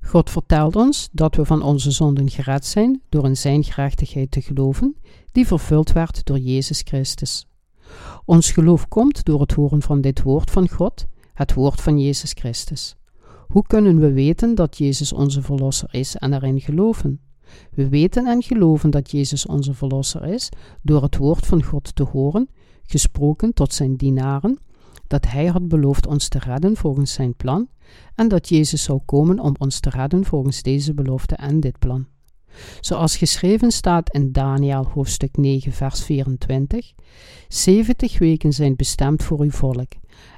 God 0.00 0.30
vertelt 0.30 0.76
ons 0.76 1.08
dat 1.12 1.36
we 1.36 1.44
van 1.44 1.62
onze 1.62 1.90
zonden 1.90 2.30
gered 2.30 2.66
zijn 2.66 3.02
door 3.08 3.24
in 3.24 3.36
Zijn 3.36 3.64
gerechtigheid 3.64 4.30
te 4.30 4.40
geloven, 4.40 4.96
die 5.32 5.46
vervuld 5.46 5.92
werd 5.92 6.24
door 6.24 6.38
Jezus 6.38 6.80
Christus. 6.84 7.46
Ons 8.24 8.50
geloof 8.50 8.88
komt 8.88 9.24
door 9.24 9.40
het 9.40 9.52
horen 9.52 9.82
van 9.82 10.00
dit 10.00 10.22
woord 10.22 10.50
van 10.50 10.68
God, 10.68 11.06
het 11.34 11.54
woord 11.54 11.80
van 11.80 12.00
Jezus 12.00 12.32
Christus. 12.32 12.96
Hoe 13.48 13.66
kunnen 13.66 14.00
we 14.00 14.12
weten 14.12 14.54
dat 14.54 14.78
Jezus 14.78 15.12
onze 15.12 15.42
Verlosser 15.42 15.94
is 15.94 16.16
en 16.16 16.32
erin 16.32 16.60
geloven? 16.60 17.20
We 17.70 17.88
weten 17.88 18.26
en 18.26 18.42
geloven 18.42 18.90
dat 18.90 19.10
Jezus 19.10 19.46
onze 19.46 19.74
Verlosser 19.74 20.24
is 20.24 20.48
door 20.82 21.02
het 21.02 21.16
woord 21.16 21.46
van 21.46 21.62
God 21.62 21.94
te 21.94 22.02
horen, 22.02 22.48
gesproken 22.82 23.54
tot 23.54 23.74
zijn 23.74 23.96
dienaren, 23.96 24.58
dat 25.10 25.26
Hij 25.26 25.46
had 25.46 25.68
beloofd 25.68 26.06
ons 26.06 26.28
te 26.28 26.38
redden 26.38 26.76
volgens 26.76 27.12
zijn 27.12 27.34
plan 27.34 27.68
en 28.14 28.28
dat 28.28 28.48
Jezus 28.48 28.82
zou 28.82 29.00
komen 29.04 29.40
om 29.40 29.54
ons 29.58 29.80
te 29.80 29.90
redden 29.90 30.24
volgens 30.24 30.62
deze 30.62 30.94
belofte 30.94 31.34
en 31.34 31.60
dit 31.60 31.78
plan. 31.78 32.06
Zoals 32.80 33.16
geschreven 33.16 33.70
staat 33.70 34.12
in 34.12 34.32
Daniel 34.32 34.84
hoofdstuk 34.84 35.36
9 35.36 35.72
vers 35.72 36.04
24, 36.04 36.92
70 37.48 38.18
weken 38.18 38.52
zijn 38.52 38.76
bestemd 38.76 39.22
voor 39.22 39.40
uw 39.40 39.50
volk 39.50 39.92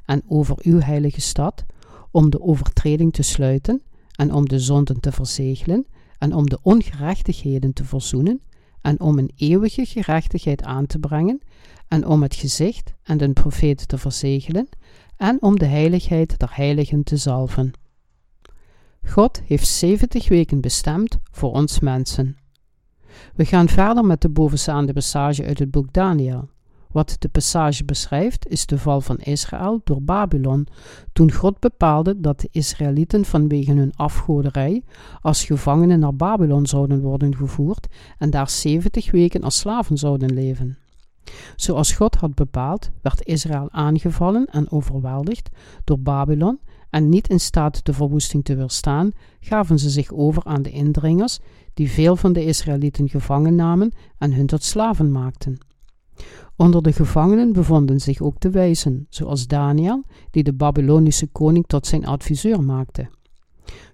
en 0.04 0.22
over 0.28 0.56
uw 0.62 0.80
heilige 0.80 1.20
stad, 1.20 1.64
om 2.10 2.30
de 2.30 2.40
overtreding 2.40 3.12
te 3.12 3.22
sluiten 3.22 3.82
en 4.16 4.32
om 4.32 4.48
de 4.48 4.58
zonden 4.58 5.00
te 5.00 5.12
verzegelen 5.12 5.86
en 6.18 6.34
om 6.34 6.48
de 6.48 6.58
ongerechtigheden 6.62 7.72
te 7.72 7.84
verzoenen 7.84 8.40
en 8.82 9.00
om 9.00 9.18
een 9.18 9.30
eeuwige 9.36 9.86
gerechtigheid 9.86 10.62
aan 10.62 10.86
te 10.86 10.98
brengen 10.98 11.40
en 11.88 12.06
om 12.06 12.22
het 12.22 12.34
gezicht 12.34 12.94
en 13.02 13.18
den 13.18 13.32
profeet 13.32 13.88
te 13.88 13.98
verzegelen 13.98 14.68
en 15.16 15.42
om 15.42 15.58
de 15.58 15.66
heiligheid 15.66 16.38
der 16.38 16.56
heiligen 16.56 17.02
te 17.02 17.16
zalven. 17.16 17.72
God 19.06 19.42
heeft 19.44 19.66
70 19.66 20.28
weken 20.28 20.60
bestemd 20.60 21.18
voor 21.30 21.52
ons 21.52 21.80
mensen. 21.80 22.36
We 23.34 23.44
gaan 23.44 23.68
verder 23.68 24.04
met 24.04 24.20
de 24.20 24.28
bovenstaande 24.28 24.92
passage 24.92 25.44
uit 25.44 25.58
het 25.58 25.70
boek 25.70 25.92
Daniel. 25.92 26.48
Wat 26.92 27.16
de 27.18 27.28
passage 27.28 27.84
beschrijft 27.84 28.48
is 28.48 28.66
de 28.66 28.78
val 28.78 29.00
van 29.00 29.16
Israël 29.18 29.80
door 29.84 30.02
Babylon, 30.02 30.66
toen 31.12 31.32
God 31.32 31.58
bepaalde 31.58 32.20
dat 32.20 32.40
de 32.40 32.48
Israëlieten 32.50 33.24
vanwege 33.24 33.72
hun 33.72 33.92
afgoderij 33.96 34.82
als 35.20 35.44
gevangenen 35.44 35.98
naar 35.98 36.14
Babylon 36.14 36.66
zouden 36.66 37.00
worden 37.00 37.36
gevoerd 37.36 37.86
en 38.18 38.30
daar 38.30 38.50
70 38.50 39.10
weken 39.10 39.42
als 39.42 39.58
slaven 39.58 39.96
zouden 39.98 40.32
leven. 40.32 40.78
Zoals 41.56 41.92
God 41.92 42.14
had 42.14 42.34
bepaald, 42.34 42.90
werd 43.02 43.26
Israël 43.26 43.68
aangevallen 43.70 44.46
en 44.46 44.70
overweldigd 44.70 45.50
door 45.84 45.98
Babylon 45.98 46.60
en 46.90 47.08
niet 47.08 47.28
in 47.28 47.40
staat 47.40 47.84
de 47.84 47.92
verwoesting 47.92 48.44
te 48.44 48.56
weerstaan, 48.56 49.10
gaven 49.40 49.78
ze 49.78 49.90
zich 49.90 50.12
over 50.12 50.44
aan 50.44 50.62
de 50.62 50.70
indringers, 50.70 51.38
die 51.74 51.90
veel 51.90 52.16
van 52.16 52.32
de 52.32 52.44
Israëlieten 52.44 53.08
gevangen 53.08 53.54
namen 53.54 53.92
en 54.18 54.32
hun 54.32 54.46
tot 54.46 54.62
slaven 54.62 55.12
maakten. 55.12 55.58
Onder 56.62 56.82
de 56.82 56.92
gevangenen 56.92 57.52
bevonden 57.52 58.00
zich 58.00 58.20
ook 58.20 58.40
de 58.40 58.50
wijzen, 58.50 59.06
zoals 59.08 59.46
Daniel, 59.46 60.04
die 60.30 60.42
de 60.42 60.52
Babylonische 60.52 61.26
koning 61.26 61.66
tot 61.66 61.86
zijn 61.86 62.06
adviseur 62.06 62.62
maakte. 62.62 63.08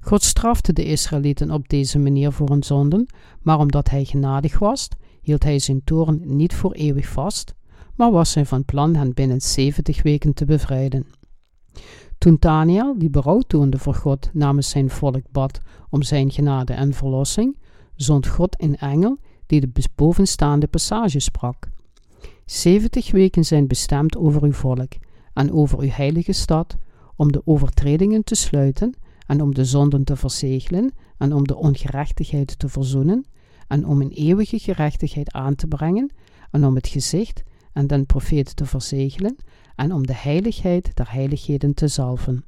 God 0.00 0.22
strafte 0.22 0.72
de 0.72 0.84
Israëlieten 0.84 1.50
op 1.50 1.68
deze 1.68 1.98
manier 1.98 2.32
voor 2.32 2.48
hun 2.48 2.62
zonden, 2.62 3.06
maar 3.42 3.58
omdat 3.58 3.90
hij 3.90 4.04
genadig 4.04 4.58
was, 4.58 4.88
hield 5.20 5.42
hij 5.42 5.58
zijn 5.58 5.80
toorn 5.84 6.20
niet 6.24 6.54
voor 6.54 6.72
eeuwig 6.72 7.08
vast, 7.08 7.54
maar 7.94 8.10
was 8.10 8.34
hij 8.34 8.46
van 8.46 8.64
plan 8.64 8.94
hen 8.94 9.14
binnen 9.14 9.40
zeventig 9.40 10.02
weken 10.02 10.34
te 10.34 10.44
bevrijden. 10.44 11.06
Toen 12.18 12.36
Daniel, 12.38 12.98
die 12.98 13.10
berouw 13.10 13.40
toonde 13.40 13.78
voor 13.78 13.94
God, 13.94 14.30
namens 14.32 14.68
zijn 14.68 14.90
volk 14.90 15.30
bad 15.30 15.60
om 15.90 16.02
zijn 16.02 16.30
genade 16.30 16.72
en 16.72 16.92
verlossing, 16.92 17.58
zond 17.94 18.26
God 18.26 18.62
een 18.62 18.76
engel 18.76 19.18
die 19.46 19.60
de 19.60 19.84
bovenstaande 19.94 20.66
passage 20.66 21.18
sprak. 21.18 21.68
Zeventig 22.50 23.10
weken 23.10 23.44
zijn 23.44 23.66
bestemd 23.66 24.16
over 24.16 24.42
uw 24.42 24.52
volk 24.52 24.92
en 25.32 25.52
over 25.52 25.78
uw 25.78 25.88
heilige 25.88 26.32
stad, 26.32 26.76
om 27.16 27.32
de 27.32 27.42
overtredingen 27.44 28.24
te 28.24 28.34
sluiten 28.34 28.94
en 29.26 29.42
om 29.42 29.54
de 29.54 29.64
zonden 29.64 30.04
te 30.04 30.16
verzegelen 30.16 30.92
en 31.18 31.32
om 31.32 31.46
de 31.46 31.56
ongerechtigheid 31.56 32.58
te 32.58 32.68
verzoenen 32.68 33.26
en 33.66 33.86
om 33.86 34.00
een 34.00 34.10
eeuwige 34.10 34.58
gerechtigheid 34.58 35.32
aan 35.32 35.54
te 35.54 35.66
brengen 35.66 36.10
en 36.50 36.64
om 36.64 36.74
het 36.74 36.88
gezicht 36.88 37.42
en 37.72 37.86
den 37.86 38.06
profeet 38.06 38.56
te 38.56 38.66
verzegelen 38.66 39.36
en 39.74 39.92
om 39.92 40.06
de 40.06 40.14
heiligheid 40.14 40.96
der 40.96 41.12
heiligheden 41.12 41.74
te 41.74 41.88
zalven. 41.88 42.44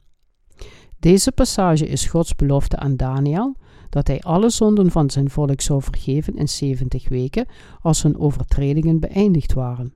Deze 0.98 1.32
passage 1.32 1.88
is 1.88 2.06
Gods 2.06 2.36
belofte 2.36 2.76
aan 2.76 2.96
Daniel 2.96 3.56
dat 3.90 4.06
hij 4.06 4.20
alle 4.20 4.50
zonden 4.50 4.90
van 4.90 5.10
zijn 5.10 5.30
volk 5.30 5.60
zou 5.60 5.82
vergeven 5.82 6.36
in 6.36 6.48
70 6.48 7.08
weken 7.08 7.46
als 7.80 8.02
hun 8.02 8.18
overtredingen 8.18 9.00
beëindigd 9.00 9.52
waren. 9.52 9.94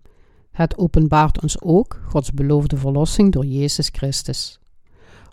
Het 0.51 0.79
openbaart 0.79 1.43
ons 1.43 1.61
ook 1.61 2.01
Gods 2.09 2.33
beloofde 2.33 2.77
verlossing 2.77 3.33
door 3.33 3.47
Jezus 3.47 3.89
Christus. 3.93 4.59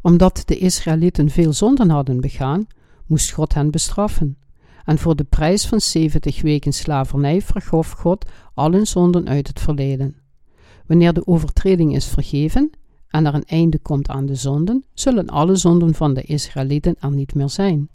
Omdat 0.02 0.44
de 0.46 0.58
Israëlieten 0.58 1.30
veel 1.30 1.54
zonden 1.54 1.90
hadden 1.90 2.22
begaan, 2.22 2.68
moest 3.06 3.32
God 3.32 3.54
hen 3.54 3.72
bestraffen. 3.72 4.38
En 4.86 4.98
voor 4.98 5.16
de 5.16 5.24
prijs 5.24 5.68
van 5.68 5.82
70 5.82 6.42
weken 6.42 6.74
slavernij 6.74 7.42
vergof 7.42 7.92
God 7.92 8.26
al 8.54 8.72
hun 8.72 8.88
zonden 8.88 9.28
uit 9.28 9.48
het 9.48 9.60
verleden. 9.60 10.16
Wanneer 10.86 11.14
de 11.14 11.28
overtreding 11.28 11.96
is 11.96 12.06
vergeven 12.06 12.72
en 13.08 13.26
er 13.26 13.34
een 13.34 13.46
einde 13.46 13.80
komt 13.80 14.08
aan 14.08 14.26
de 14.26 14.36
zonden, 14.36 14.84
zullen 14.94 15.28
alle 15.28 15.56
zonden 15.56 15.94
van 15.94 16.14
de 16.14 16.22
Israëlieten 16.22 16.96
er 17.00 17.12
niet 17.12 17.34
meer 17.34 17.50
zijn. 17.50 17.90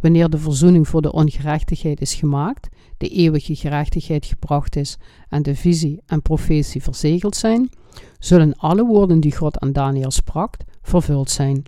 Wanneer 0.00 0.30
de 0.30 0.38
verzoening 0.38 0.88
voor 0.88 1.02
de 1.02 1.12
ongerechtigheid 1.12 2.00
is 2.00 2.14
gemaakt, 2.14 2.68
de 2.96 3.08
eeuwige 3.08 3.54
gerechtigheid 3.54 4.26
gebracht 4.26 4.76
is 4.76 4.96
en 5.28 5.42
de 5.42 5.54
visie 5.54 6.00
en 6.06 6.22
profetie 6.22 6.82
verzegeld 6.82 7.36
zijn, 7.36 7.70
zullen 8.18 8.56
alle 8.56 8.84
woorden 8.84 9.20
die 9.20 9.36
God 9.36 9.58
aan 9.58 9.72
Daniel 9.72 10.10
sprak, 10.10 10.54
vervuld 10.82 11.30
zijn. 11.30 11.62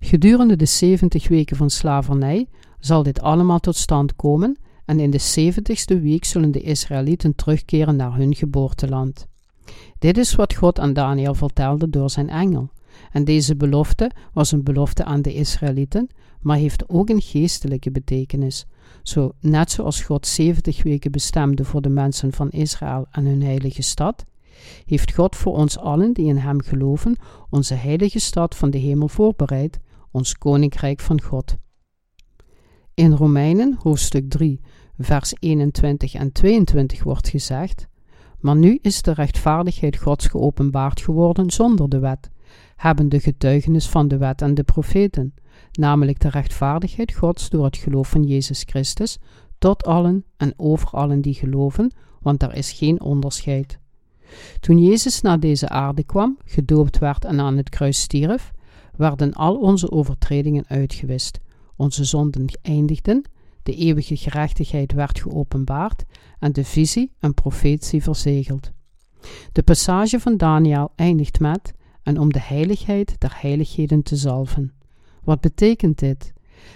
Gedurende 0.00 0.56
de 0.56 0.64
70 0.64 1.28
weken 1.28 1.56
van 1.56 1.70
slavernij 1.70 2.48
zal 2.78 3.02
dit 3.02 3.20
allemaal 3.20 3.60
tot 3.60 3.76
stand 3.76 4.16
komen 4.16 4.58
en 4.84 5.00
in 5.00 5.10
de 5.10 5.52
70ste 5.52 6.02
week 6.02 6.24
zullen 6.24 6.50
de 6.50 6.60
Israëlieten 6.60 7.34
terugkeren 7.34 7.96
naar 7.96 8.16
hun 8.16 8.34
geboorteland. 8.34 9.26
Dit 9.98 10.18
is 10.18 10.34
wat 10.34 10.54
God 10.54 10.78
aan 10.78 10.92
Daniel 10.92 11.34
vertelde 11.34 11.90
door 11.90 12.10
zijn 12.10 12.28
engel. 12.28 12.70
En 13.12 13.24
deze 13.24 13.56
belofte 13.56 14.10
was 14.32 14.52
een 14.52 14.62
belofte 14.62 15.04
aan 15.04 15.22
de 15.22 15.34
Israëlieten, 15.34 16.08
maar 16.40 16.56
heeft 16.56 16.88
ook 16.88 17.08
een 17.08 17.20
geestelijke 17.20 17.90
betekenis. 17.90 18.66
Zo, 19.02 19.32
net 19.40 19.70
zoals 19.70 20.02
God 20.02 20.26
70 20.26 20.82
weken 20.82 21.10
bestemde 21.10 21.64
voor 21.64 21.80
de 21.80 21.88
mensen 21.88 22.32
van 22.32 22.50
Israël 22.50 23.06
en 23.10 23.24
hun 23.24 23.42
heilige 23.42 23.82
stad, 23.82 24.24
heeft 24.86 25.14
God 25.14 25.36
voor 25.36 25.56
ons 25.56 25.78
allen 25.78 26.12
die 26.12 26.26
in 26.26 26.36
Hem 26.36 26.62
geloven 26.62 27.16
onze 27.50 27.74
heilige 27.74 28.18
stad 28.18 28.56
van 28.56 28.70
de 28.70 28.78
hemel 28.78 29.08
voorbereid, 29.08 29.78
ons 30.10 30.38
koninkrijk 30.38 31.00
van 31.00 31.22
God. 31.22 31.56
In 32.94 33.12
Romeinen 33.12 33.76
hoofdstuk 33.82 34.30
3, 34.30 34.60
vers 34.98 35.32
21 35.38 36.14
en 36.14 36.32
22 36.32 37.02
wordt 37.02 37.28
gezegd: 37.28 37.88
Maar 38.38 38.56
nu 38.56 38.78
is 38.82 39.02
de 39.02 39.12
rechtvaardigheid 39.12 39.96
Gods 39.96 40.26
geopenbaard 40.26 41.00
geworden 41.00 41.50
zonder 41.50 41.88
de 41.88 41.98
wet, 41.98 42.30
hebben 42.76 43.08
de 43.08 43.20
getuigenis 43.20 43.88
van 43.88 44.08
de 44.08 44.16
wet 44.16 44.42
en 44.42 44.54
de 44.54 44.62
profeten, 44.62 45.34
namelijk 45.72 46.20
de 46.20 46.28
rechtvaardigheid 46.28 47.14
Gods 47.14 47.50
door 47.50 47.64
het 47.64 47.76
geloof 47.76 48.08
van 48.08 48.22
Jezus 48.22 48.62
Christus, 48.66 49.18
tot 49.58 49.84
allen 49.84 50.24
en 50.36 50.52
over 50.56 50.88
allen 50.90 51.20
die 51.20 51.34
geloven, 51.34 51.92
want 52.20 52.42
er 52.42 52.54
is 52.54 52.72
geen 52.72 53.00
onderscheid. 53.00 53.78
Toen 54.60 54.78
Jezus 54.78 55.20
naar 55.20 55.40
deze 55.40 55.68
aarde 55.68 56.04
kwam, 56.04 56.38
gedoopt 56.44 56.98
werd 56.98 57.24
en 57.24 57.40
aan 57.40 57.56
het 57.56 57.68
kruis 57.68 58.00
stierf, 58.00 58.52
werden 58.96 59.32
al 59.32 59.56
onze 59.56 59.90
overtredingen 59.90 60.64
uitgewist, 60.68 61.40
onze 61.76 62.04
zonden 62.04 62.46
eindigden, 62.62 63.22
de 63.62 63.74
eeuwige 63.74 64.16
gerechtigheid 64.16 64.92
werd 64.92 65.20
geopenbaard 65.20 66.04
en 66.38 66.52
de 66.52 66.64
visie 66.64 67.12
en 67.18 67.34
profetie 67.34 68.02
verzegeld. 68.02 68.70
De 69.52 69.62
passage 69.62 70.20
van 70.20 70.36
Daniel 70.36 70.92
eindigt 70.96 71.40
met: 71.40 71.74
en 72.02 72.18
om 72.18 72.32
de 72.32 72.40
heiligheid 72.40 73.14
der 73.18 73.36
heiligheden 73.40 74.02
te 74.02 74.16
zalven. 74.16 74.72
Wat 75.24 75.40
betekent 75.40 75.98
dit? 75.98 76.32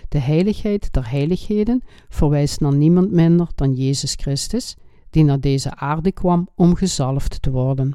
De 0.09 0.19
heiligheid 0.19 0.93
der 0.93 1.11
heiligheden 1.11 1.83
verwijst 2.09 2.61
naar 2.61 2.75
niemand 2.75 3.11
minder 3.11 3.49
dan 3.55 3.75
Jezus 3.75 4.15
Christus, 4.15 4.77
die 5.11 5.25
naar 5.25 5.41
deze 5.41 5.77
aarde 5.77 6.13
kwam 6.13 6.49
om 6.55 6.75
gezalfd 6.75 7.43
te 7.43 7.51
worden. 7.51 7.95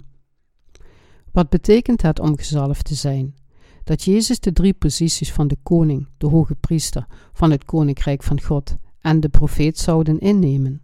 Wat 1.31 1.49
betekent 1.49 2.01
het 2.01 2.19
om 2.19 2.37
gezalfd 2.37 2.85
te 2.85 2.95
zijn? 2.95 3.35
Dat 3.83 4.03
Jezus 4.03 4.39
de 4.39 4.51
drie 4.51 4.73
posities 4.73 5.31
van 5.31 5.47
de 5.47 5.57
koning, 5.63 6.07
de 6.17 6.27
hoge 6.27 6.55
priester, 6.55 7.05
van 7.33 7.51
het 7.51 7.65
koninkrijk 7.65 8.23
van 8.23 8.41
God 8.41 8.75
en 9.01 9.19
de 9.19 9.29
profeet 9.29 9.77
zouden 9.77 10.19
innemen. 10.19 10.81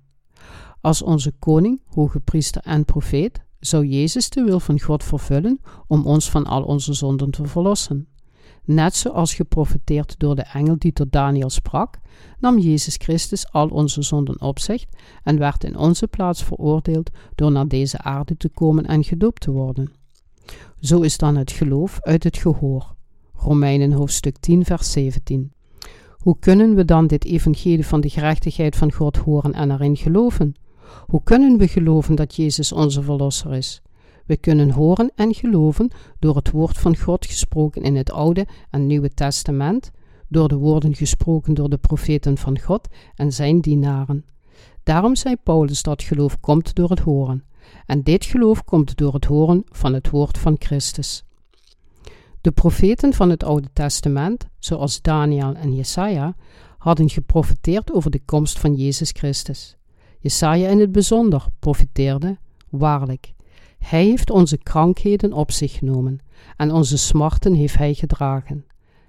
Als 0.82 1.02
onze 1.02 1.32
koning, 1.32 1.82
hoge 1.86 2.20
priester 2.20 2.62
en 2.62 2.86
profeet 2.86 3.44
zou 3.60 3.86
Jezus 3.86 4.30
de 4.30 4.44
wil 4.44 4.60
van 4.60 4.80
God 4.80 5.04
vervullen 5.04 5.60
om 5.88 6.06
ons 6.06 6.30
van 6.30 6.46
al 6.46 6.64
onze 6.64 6.94
zonden 6.94 7.32
te 7.32 7.46
verlossen. 7.46 8.08
Net 8.64 8.96
zoals 8.96 9.34
geprofeteerd 9.34 10.16
door 10.20 10.36
de 10.36 10.46
engel 10.54 10.76
die 10.78 10.94
tot 10.94 11.12
Daniel 11.12 11.50
sprak, 11.50 12.00
nam 12.40 12.60
Jezus 12.60 12.96
Christus 12.96 13.52
al 13.52 13.68
onze 13.68 14.02
zonden 14.02 14.42
op 14.42 14.60
zich 14.60 14.86
en 15.24 15.38
werd 15.38 15.64
in 15.64 15.78
onze 15.78 16.08
plaats 16.08 16.44
veroordeeld 16.44 17.10
door 17.36 17.52
naar 17.52 17.68
deze 17.68 17.98
aarde 17.98 18.38
te 18.38 18.50
komen 18.50 18.86
en 18.86 19.04
gedoopt 19.04 19.42
te 19.42 19.52
worden. 19.52 19.92
Zo 20.80 21.02
is 21.02 21.18
dan 21.18 21.36
het 21.36 21.52
geloof 21.52 22.02
uit 22.02 22.24
het 22.24 22.38
gehoor. 22.38 22.96
Romeinen 23.34 23.92
hoofdstuk 23.92 24.38
10, 24.38 24.66
vers 24.66 24.92
17. 24.92 25.52
Hoe 26.12 26.40
kunnen 26.40 26.76
we 26.76 26.86
dan 26.86 27.08
dit 27.08 27.26
evangelie 27.26 27.86
van 27.86 28.02
de 28.02 28.10
gerechtigheid 28.10 28.76
van 28.76 28.92
God 28.92 29.18
horen 29.18 29.54
en 29.54 29.72
erin 29.72 29.98
geloven? 29.98 30.56
Hoe 31.06 31.24
kunnen 31.24 31.58
we 31.58 31.68
geloven 31.68 32.16
dat 32.16 32.36
Jezus 32.36 32.72
onze 32.72 33.02
Verlosser 33.02 33.54
is? 33.54 33.82
We 34.26 34.38
kunnen 34.38 34.70
horen 34.70 35.12
en 35.16 35.34
geloven 35.34 35.92
door 36.20 36.36
het 36.36 36.52
woord 36.52 36.78
van 36.78 36.98
God 36.98 37.26
gesproken 37.26 37.82
in 37.82 37.96
het 37.96 38.12
Oude 38.12 38.48
en 38.70 38.88
Nieuwe 38.88 39.14
Testament, 39.14 39.92
door 40.28 40.48
de 40.48 40.56
woorden 40.56 40.96
gesproken 40.96 41.54
door 41.54 41.70
de 41.70 41.78
profeten 41.78 42.38
van 42.38 42.60
God 42.60 42.88
en 43.16 43.32
zijn 43.34 43.60
dienaren. 43.60 44.26
Daarom 44.84 45.16
zei 45.16 45.36
Paulus 45.44 45.84
dat 45.84 46.04
geloof 46.04 46.40
komt 46.40 46.76
door 46.76 46.90
het 46.90 47.00
horen. 47.00 47.44
En 47.86 48.04
dit 48.04 48.26
geloof 48.26 48.64
komt 48.64 48.98
door 48.98 49.14
het 49.14 49.26
horen 49.26 49.64
van 49.72 49.94
het 49.94 50.10
woord 50.10 50.38
van 50.38 50.56
Christus. 50.60 51.24
De 52.42 52.52
profeten 52.52 53.14
van 53.14 53.30
het 53.30 53.44
Oude 53.44 53.68
Testament, 53.74 54.48
zoals 54.60 55.02
Daniel 55.02 55.56
en 55.56 55.76
Jesaja, 55.76 56.36
hadden 56.78 57.10
geprofeteerd 57.10 57.94
over 57.94 58.12
de 58.12 58.22
komst 58.26 58.60
van 58.60 58.76
Jezus 58.76 59.10
Christus. 59.12 59.78
Jesaja 60.20 60.70
in 60.70 60.80
het 60.80 60.92
bijzonder 60.92 61.46
profiteerde, 61.60 62.38
waarlijk, 62.70 63.34
hij 63.86 64.06
heeft 64.06 64.30
onze 64.30 64.58
krankheden 64.58 65.34
op 65.34 65.52
zich 65.52 65.74
genomen 65.74 66.20
en 66.58 66.72
onze 66.72 66.98
smarten 66.98 67.54
heeft 67.54 67.78
hij 67.78 67.94
gedragen. 67.94 68.66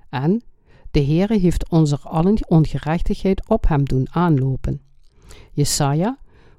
En 0.09 0.43
de 0.91 1.05
Heere 1.05 1.39
heeft 1.39 1.71
onze 1.71 1.99
allen 1.99 2.49
ongerechtigheid 2.49 3.49
op 3.49 3.69
hem 3.69 3.85
doen 3.85 4.07
aanlopen. 4.11 4.81
Jesaja, 5.53 6.19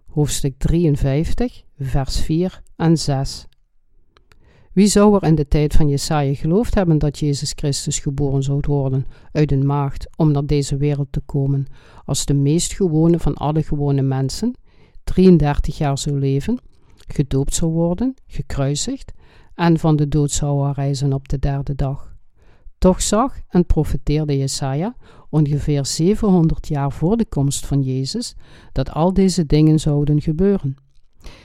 hoofdstuk 0.10 0.58
53, 0.58 1.64
vers 1.80 2.20
4 2.22 2.62
en 2.76 2.98
6. 2.98 3.48
Wie 4.74 4.88
zou 4.88 5.16
er 5.16 5.24
in 5.24 5.36
de 5.36 5.48
tijd 5.48 5.74
van 5.74 5.88
Jesaja 5.88 6.34
geloofd 6.34 6.76
hebben 6.76 6.98
dat 6.98 7.20
Jezus 7.20 7.52
Christus 7.56 8.00
geboren 8.00 8.44
zou 8.44 8.60
worden 8.68 9.06
uit 9.32 9.52
een 9.52 9.66
maagd 9.66 10.10
om 10.16 10.32
naar 10.32 10.46
deze 10.46 10.78
wereld 10.78 11.12
te 11.12 11.22
komen, 11.26 11.66
als 12.06 12.26
de 12.26 12.34
meest 12.34 12.74
gewone 12.74 13.20
van 13.20 13.34
alle 13.34 13.64
gewone 13.64 14.02
mensen, 14.02 14.54
33 15.04 15.78
jaar 15.78 15.98
zou 15.98 16.20
leven, 16.20 16.60
gedoopt 17.08 17.54
zou 17.54 17.72
worden, 17.72 18.14
gekruisigd 18.28 19.14
en 19.56 19.80
van 19.80 19.96
de 19.96 20.08
dood 20.08 20.32
zou 20.32 20.72
reizen 20.72 21.14
op 21.14 21.28
de 21.28 21.40
derde 21.40 21.76
dag. 21.76 22.16
Toch 22.78 23.02
zag 23.02 23.40
en 23.48 23.66
profeteerde 23.66 24.38
Jesaja 24.38 24.96
ongeveer 25.30 25.86
700 25.86 26.68
jaar 26.68 26.92
voor 26.92 27.18
de 27.18 27.26
komst 27.26 27.66
van 27.66 27.82
Jezus 27.82 28.36
dat 28.72 28.92
al 28.92 29.14
deze 29.14 29.46
dingen 29.46 29.80
zouden 29.80 30.22
gebeuren. 30.22 30.76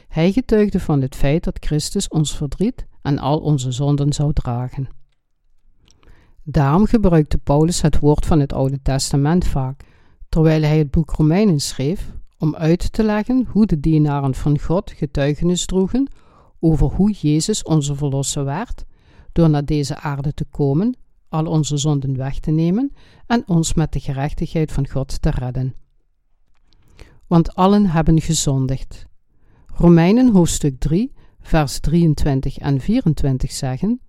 Hij 0.09 0.33
getuigde 0.33 0.81
van 0.81 1.01
het 1.01 1.17
feit 1.17 1.45
dat 1.45 1.65
Christus 1.65 2.09
ons 2.09 2.37
verdriet 2.37 2.87
en 3.03 3.19
al 3.19 3.39
onze 3.39 3.73
zonden 3.73 4.13
zou 4.13 4.33
dragen. 4.33 4.89
Daarom 6.43 6.87
gebruikte 6.87 7.39
Paulus 7.39 7.81
het 7.81 7.99
woord 7.99 8.27
van 8.27 8.41
het 8.41 8.53
Oude 8.53 8.83
Testament 8.83 9.47
vaak, 9.47 9.85
terwijl 10.29 10.63
hij 10.63 10.79
het 10.79 10.91
boek 10.91 11.11
Romeinen 11.11 11.61
schreef, 11.61 12.13
om 12.43 12.55
uit 12.57 12.93
te 12.93 13.03
leggen 13.03 13.47
hoe 13.51 13.67
de 13.67 13.81
dienaren 13.81 14.35
van 14.35 14.59
God 14.59 14.91
getuigenis 14.91 15.67
droegen 15.67 16.11
over 16.61 16.87
hoe 16.87 17.13
Jezus 17.13 17.63
onze 17.63 17.95
verlosser 17.95 18.45
werd, 18.45 18.85
door 19.33 19.51
naar 19.51 19.65
deze 19.65 19.97
aarde 20.01 20.35
te 20.35 20.45
komen, 20.45 20.97
al 21.29 21.47
onze 21.47 21.77
zonden 21.77 22.17
weg 22.17 22.39
te 22.39 22.51
nemen 22.51 22.93
en 23.27 23.43
ons 23.47 23.75
met 23.75 23.93
de 23.93 24.01
gerechtigheid 24.01 24.73
van 24.73 24.89
God 24.89 25.23
te 25.23 25.31
redden. 25.31 25.75
Want 27.27 27.55
allen 27.55 27.87
hebben 27.87 28.21
gezondigd. 28.21 29.07
Romeinen 29.67 30.33
hoofdstuk 30.33 30.79
3, 30.79 31.13
vers 31.41 31.81
23 31.81 32.59
en 32.59 32.81
24 32.81 33.53
zeggen: 33.53 34.01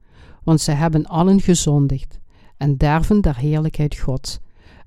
Want 0.44 0.62
zij 0.62 0.76
hebben 0.76 1.06
allen 1.06 1.42
gezondigd 1.42 2.20
en 2.58 2.78
derven 2.78 3.22
der 3.22 3.38
heerlijkheid 3.38 3.98
Gods 3.98 4.40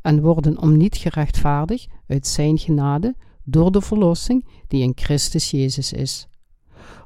en 0.03 0.21
worden 0.21 0.59
om 0.59 0.77
niet 0.77 0.97
gerechtvaardigd 0.97 1.89
uit 2.07 2.27
Zijn 2.27 2.59
genade 2.59 3.15
door 3.49 3.73
de 3.73 3.81
verlossing 3.81 4.45
die 4.69 4.83
in 4.83 4.93
Christus 4.95 5.51
Jezus 5.51 5.93
is. 5.93 6.29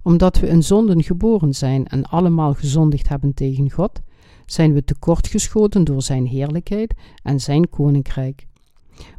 Omdat 0.02 0.38
we 0.38 0.48
in 0.48 0.62
zonden 0.62 1.02
geboren 1.02 1.54
zijn 1.54 1.86
en 1.86 2.04
allemaal 2.04 2.54
gezondigd 2.54 3.08
hebben 3.08 3.34
tegen 3.34 3.70
God, 3.70 4.00
zijn 4.46 4.72
we 4.72 4.84
tekortgeschoten 4.84 5.84
door 5.84 6.02
Zijn 6.02 6.26
heerlijkheid 6.26 6.94
en 7.22 7.40
Zijn 7.40 7.68
koninkrijk. 7.68 8.46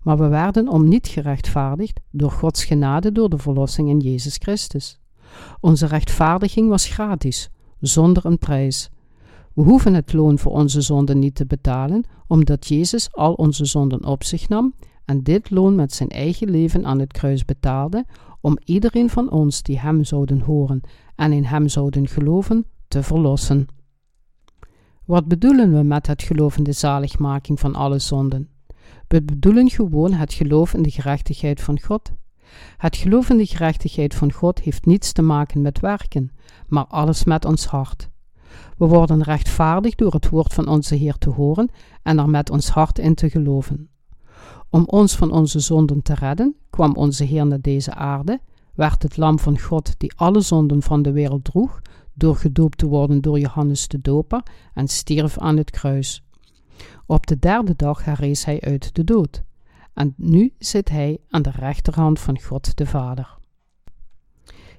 Maar 0.03 0.17
we 0.17 0.27
werden 0.27 0.67
om 0.67 0.87
niet 0.87 1.07
gerechtvaardigd 1.07 1.99
door 2.11 2.31
Gods 2.31 2.63
genade 2.63 3.11
door 3.11 3.29
de 3.29 3.37
verlossing 3.37 3.89
in 3.89 3.99
Jezus 3.99 4.35
Christus. 4.35 4.99
Onze 5.59 5.85
rechtvaardiging 5.85 6.69
was 6.69 6.87
gratis, 6.87 7.49
zonder 7.79 8.25
een 8.25 8.37
prijs. 8.37 8.89
We 9.53 9.61
hoeven 9.61 9.93
het 9.93 10.13
loon 10.13 10.39
voor 10.39 10.51
onze 10.51 10.81
zonden 10.81 11.19
niet 11.19 11.35
te 11.35 11.45
betalen, 11.45 12.03
omdat 12.27 12.67
Jezus 12.67 13.11
al 13.11 13.33
onze 13.33 13.65
zonden 13.65 14.05
op 14.05 14.23
zich 14.23 14.49
nam 14.49 14.73
en 15.11 15.23
dit 15.23 15.49
loon 15.49 15.75
met 15.75 15.93
zijn 15.93 16.09
eigen 16.09 16.49
leven 16.49 16.85
aan 16.85 16.99
het 16.99 17.11
kruis 17.11 17.45
betaalde, 17.45 18.05
om 18.41 18.57
iedereen 18.65 19.09
van 19.09 19.31
ons 19.31 19.63
die 19.63 19.79
hem 19.79 20.03
zouden 20.03 20.39
horen 20.39 20.81
en 21.15 21.31
in 21.31 21.43
hem 21.43 21.67
zouden 21.67 22.07
geloven, 22.07 22.65
te 22.87 23.03
verlossen. 23.03 23.67
Wat 25.05 25.27
bedoelen 25.27 25.73
we 25.73 25.83
met 25.83 26.07
het 26.07 26.23
geloof 26.23 26.57
in 26.57 26.63
de 26.63 26.71
zaligmaking 26.71 27.59
van 27.59 27.75
alle 27.75 27.99
zonden? 27.99 28.49
We 29.07 29.23
bedoelen 29.23 29.69
gewoon 29.69 30.13
het 30.13 30.33
geloof 30.33 30.73
in 30.73 30.81
de 30.81 30.91
gerechtigheid 30.91 31.61
van 31.61 31.79
God. 31.81 32.11
Het 32.77 32.95
geloof 32.95 33.29
in 33.29 33.37
de 33.37 33.45
gerechtigheid 33.45 34.15
van 34.15 34.31
God 34.31 34.59
heeft 34.59 34.85
niets 34.85 35.11
te 35.11 35.21
maken 35.21 35.61
met 35.61 35.79
werken, 35.79 36.31
maar 36.67 36.85
alles 36.85 37.23
met 37.23 37.45
ons 37.45 37.65
hart. 37.65 38.09
We 38.77 38.85
worden 38.85 39.23
rechtvaardig 39.23 39.95
door 39.95 40.13
het 40.13 40.29
woord 40.29 40.53
van 40.53 40.67
onze 40.67 40.95
Heer 40.95 41.17
te 41.17 41.29
horen 41.29 41.69
en 42.03 42.19
er 42.19 42.29
met 42.29 42.49
ons 42.49 42.69
hart 42.69 42.99
in 42.99 43.15
te 43.15 43.29
geloven. 43.29 43.90
Om 44.73 44.83
ons 44.85 45.15
van 45.15 45.31
onze 45.31 45.59
zonden 45.59 46.01
te 46.01 46.13
redden, 46.13 46.55
kwam 46.69 46.95
onze 46.95 47.23
Heer 47.23 47.45
naar 47.45 47.61
deze 47.61 47.93
aarde, 47.93 48.39
werd 48.73 49.03
het 49.03 49.17
lam 49.17 49.39
van 49.39 49.59
God 49.59 49.93
die 49.97 50.13
alle 50.15 50.41
zonden 50.41 50.81
van 50.81 51.01
de 51.01 51.11
wereld 51.11 51.43
droeg, 51.43 51.81
door 52.13 52.35
gedoopt 52.35 52.77
te 52.77 52.87
worden 52.87 53.21
door 53.21 53.39
Johannes 53.39 53.87
de 53.87 54.01
Doper 54.01 54.43
en 54.73 54.87
stierf 54.87 55.37
aan 55.37 55.57
het 55.57 55.69
kruis. 55.69 56.23
Op 57.05 57.27
de 57.27 57.39
derde 57.39 57.75
dag 57.75 58.05
herrees 58.05 58.45
hij 58.45 58.61
uit 58.61 58.95
de 58.95 59.03
dood. 59.03 59.43
En 59.93 60.13
nu 60.17 60.53
zit 60.59 60.89
hij 60.89 61.17
aan 61.29 61.41
de 61.41 61.51
rechterhand 61.51 62.19
van 62.19 62.41
God 62.41 62.77
de 62.77 62.85
Vader. 62.85 63.37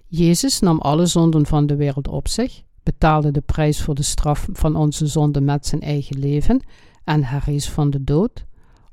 Jezus 0.07 0.61
nam 0.61 0.79
alle 0.79 1.07
zonden 1.07 1.47
van 1.47 1.67
de 1.67 1.77
wereld 1.77 2.09
op 2.09 2.29
zich, 2.29 2.63
betaalde 2.83 3.31
de 3.31 3.41
prijs 3.41 3.83
voor 3.83 3.95
de 3.95 4.03
straf 4.03 4.49
van 4.53 4.77
onze 4.77 5.07
zonden 5.07 5.45
met 5.45 5.67
zijn 5.67 5.81
eigen 5.81 6.19
leven 6.19 6.63
en 7.05 7.25
herrees 7.25 7.71
van 7.71 7.91
de 7.91 8.05
dood, 8.05 8.47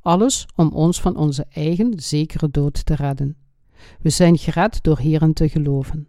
alles 0.09 0.47
om 0.55 0.71
ons 0.71 1.01
van 1.01 1.15
onze 1.15 1.45
eigen 1.49 1.93
zekere 1.99 2.49
dood 2.51 2.85
te 2.85 2.95
redden. 2.95 3.37
We 4.01 4.09
zijn 4.09 4.37
gered 4.37 4.83
door 4.83 4.99
hierin 4.99 5.33
te 5.33 5.49
geloven. 5.49 6.07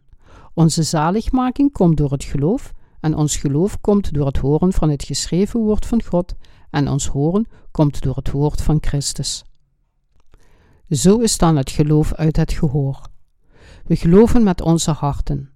Onze 0.55 0.83
zaligmaking 0.83 1.73
komt 1.73 1.97
door 1.97 2.11
het 2.11 2.25
geloof 2.25 2.73
en 3.01 3.17
ons 3.17 3.37
geloof 3.37 3.81
komt 3.81 4.15
door 4.15 4.27
het 4.27 4.37
horen 4.37 4.73
van 4.73 4.91
het 4.91 5.05
geschreven 5.05 5.61
woord 5.61 5.87
van 5.87 6.03
God 6.03 6.35
en 6.71 6.89
ons 6.89 7.07
horen 7.07 7.47
komt 7.71 8.03
door 8.03 8.17
het 8.17 8.31
woord 8.31 8.63
van 8.63 8.79
Christus. 8.81 9.45
Zo 10.89 11.19
is 11.19 11.39
dan 11.39 11.57
het 11.57 11.71
geloof 11.71 12.15
uit 12.15 12.37
het 12.37 12.53
gehoor. 12.53 13.07
We 13.85 13.97
geloven 13.97 14.43
met 14.43 14.61
onze 14.61 14.91
harten. 14.91 15.51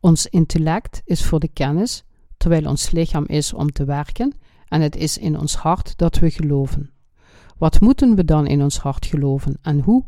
Ons 0.00 0.26
intellect 0.26 1.02
is 1.04 1.24
voor 1.24 1.40
de 1.40 1.48
kennis, 1.48 2.04
terwijl 2.36 2.66
ons 2.68 2.90
lichaam 2.90 3.24
is 3.26 3.52
om 3.52 3.72
te 3.72 3.84
werken, 3.84 4.34
en 4.68 4.80
het 4.80 4.96
is 4.96 5.18
in 5.18 5.38
ons 5.38 5.54
hart 5.54 5.96
dat 5.96 6.18
we 6.18 6.30
geloven. 6.30 6.90
Wat 7.58 7.80
moeten 7.80 8.14
we 8.16 8.24
dan 8.24 8.46
in 8.46 8.62
ons 8.62 8.78
hart 8.78 9.06
geloven 9.06 9.58
en 9.62 9.80
hoe? 9.80 10.04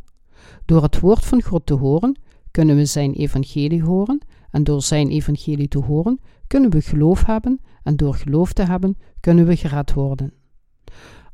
Door 0.64 0.82
het 0.82 1.00
woord 1.00 1.24
van 1.24 1.42
God 1.42 1.66
te 1.66 1.74
horen, 1.74 2.18
kunnen 2.50 2.76
we 2.76 2.84
zijn 2.84 3.12
evangelie 3.12 3.82
horen, 3.82 4.26
en 4.50 4.64
door 4.64 4.82
zijn 4.82 5.08
evangelie 5.08 5.68
te 5.68 5.78
horen, 5.78 6.20
kunnen 6.46 6.70
we 6.70 6.80
geloof 6.80 7.24
hebben, 7.24 7.60
en 7.82 7.96
door 7.96 8.14
geloof 8.14 8.52
te 8.52 8.62
hebben, 8.62 8.98
kunnen 9.20 9.46
we 9.46 9.56
gered 9.56 9.92
worden. 9.92 10.32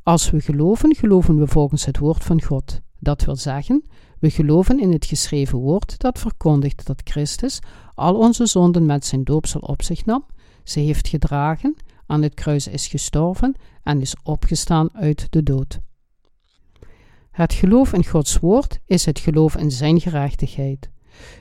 Als 0.02 0.30
we 0.30 0.40
geloven, 0.40 0.94
geloven 0.94 1.38
we 1.38 1.46
volgens 1.46 1.84
het 1.84 1.98
woord 1.98 2.24
van 2.24 2.42
God. 2.42 2.80
Dat 2.98 3.24
wil 3.24 3.36
zeggen, 3.36 3.84
we 4.18 4.30
geloven 4.30 4.80
in 4.80 4.92
het 4.92 5.04
geschreven 5.04 5.58
woord 5.58 5.98
dat 5.98 6.18
verkondigt 6.18 6.86
dat 6.86 7.00
Christus 7.04 7.58
al 7.94 8.14
onze 8.14 8.46
zonden 8.46 8.86
met 8.86 9.06
zijn 9.06 9.24
doopsel 9.24 9.60
op 9.60 9.82
zich 9.82 10.04
nam, 10.04 10.24
ze 10.64 10.80
heeft 10.80 11.08
gedragen, 11.08 11.76
aan 12.06 12.22
het 12.22 12.34
kruis 12.34 12.66
is 12.66 12.86
gestorven 12.86 13.54
en 13.82 14.00
is 14.00 14.16
opgestaan 14.22 14.88
uit 14.92 15.26
de 15.30 15.42
dood. 15.42 15.80
Het 17.30 17.52
geloof 17.52 17.92
in 17.92 18.04
Gods 18.04 18.38
woord 18.38 18.80
is 18.86 19.04
het 19.04 19.18
geloof 19.18 19.56
in 19.56 19.70
zijn 19.70 20.00
gerechtigheid. 20.00 20.90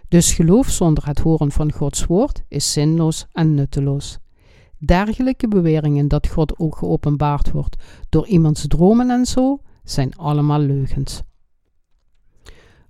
Dus 0.07 0.33
geloof 0.33 0.69
zonder 0.69 1.07
het 1.07 1.19
horen 1.19 1.51
van 1.51 1.71
Gods 1.71 2.05
woord 2.05 2.43
is 2.47 2.71
zinloos 2.71 3.25
en 3.31 3.53
nutteloos. 3.53 4.19
Dergelijke 4.77 5.47
beweringen 5.47 6.07
dat 6.07 6.27
God 6.27 6.59
ook 6.59 6.77
geopenbaard 6.77 7.51
wordt 7.51 7.75
door 8.09 8.27
iemands 8.27 8.67
dromen 8.67 9.09
en 9.09 9.25
zo, 9.25 9.61
zijn 9.83 10.15
allemaal 10.15 10.59
leugens. 10.59 11.21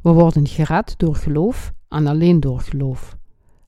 We 0.02 0.10
worden 0.12 0.48
gered 0.48 0.94
door 0.98 1.16
geloof 1.16 1.74
en 1.88 2.08
alleen 2.08 2.40
door 2.40 2.60
geloof. 2.60 3.18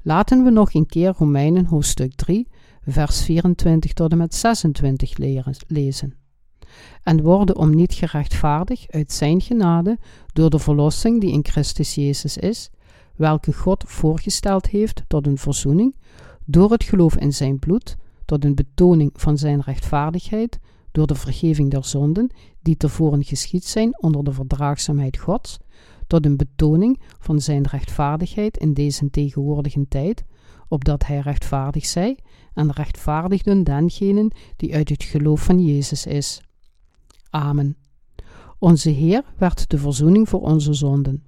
Laten 0.02 0.44
we 0.44 0.50
nog 0.50 0.74
een 0.74 0.86
keer 0.86 1.14
Romeinen 1.18 1.66
hoofdstuk 1.66 2.16
3, 2.16 2.48
vers 2.82 3.24
24 3.24 3.94
tot 3.94 4.12
en 4.12 4.18
met 4.18 4.36
26 4.36 5.18
leren, 5.18 5.56
lezen. 5.68 6.21
En 7.04 7.22
worden 7.22 7.56
om 7.56 7.76
niet 7.76 7.94
gerechtvaardigd 7.94 8.92
uit 8.92 9.12
zijn 9.12 9.42
genade 9.42 9.98
door 10.34 10.50
de 10.50 10.60
verlossing 10.60 11.22
die 11.22 11.32
in 11.32 11.46
Christus 11.46 11.96
Jezus 11.96 12.38
is, 12.38 12.70
welke 13.16 13.54
God 13.54 13.84
voorgesteld 13.88 14.68
heeft 14.68 15.04
tot 15.08 15.28
een 15.28 15.38
verzoening, 15.38 15.96
door 16.46 16.72
het 16.72 16.84
geloof 16.84 17.16
in 17.16 17.34
zijn 17.34 17.60
bloed, 17.60 17.98
tot 18.26 18.46
een 18.46 18.56
betoning 18.56 19.12
van 19.14 19.38
zijn 19.38 19.62
rechtvaardigheid, 19.62 20.60
door 20.92 21.08
de 21.08 21.16
vergeving 21.16 21.72
der 21.72 21.86
zonden, 21.86 22.32
die 22.62 22.78
tevoren 22.78 23.24
geschied 23.24 23.66
zijn 23.66 24.02
onder 24.02 24.24
de 24.24 24.34
verdraagzaamheid 24.34 25.18
Gods, 25.18 25.60
tot 26.08 26.26
een 26.26 26.38
betoning 26.38 27.00
van 27.20 27.42
zijn 27.42 27.68
rechtvaardigheid 27.68 28.58
in 28.58 28.74
deze 28.74 29.10
tegenwoordige 29.10 29.86
tijd, 29.88 30.24
opdat 30.68 31.06
hij 31.06 31.20
rechtvaardig 31.20 31.86
zij 31.86 32.18
en 32.54 32.72
rechtvaardigden 32.72 33.64
dengenen 33.64 34.32
die 34.56 34.76
uit 34.76 34.90
het 34.90 35.04
geloof 35.04 35.44
van 35.44 35.66
Jezus 35.66 36.06
is. 36.06 36.42
Amen. 37.32 37.78
Onze 38.60 38.90
Heer 38.90 39.24
werd 39.38 39.70
de 39.70 39.78
verzoening 39.78 40.30
voor 40.30 40.42
onze 40.42 40.74
zonden. 40.74 41.24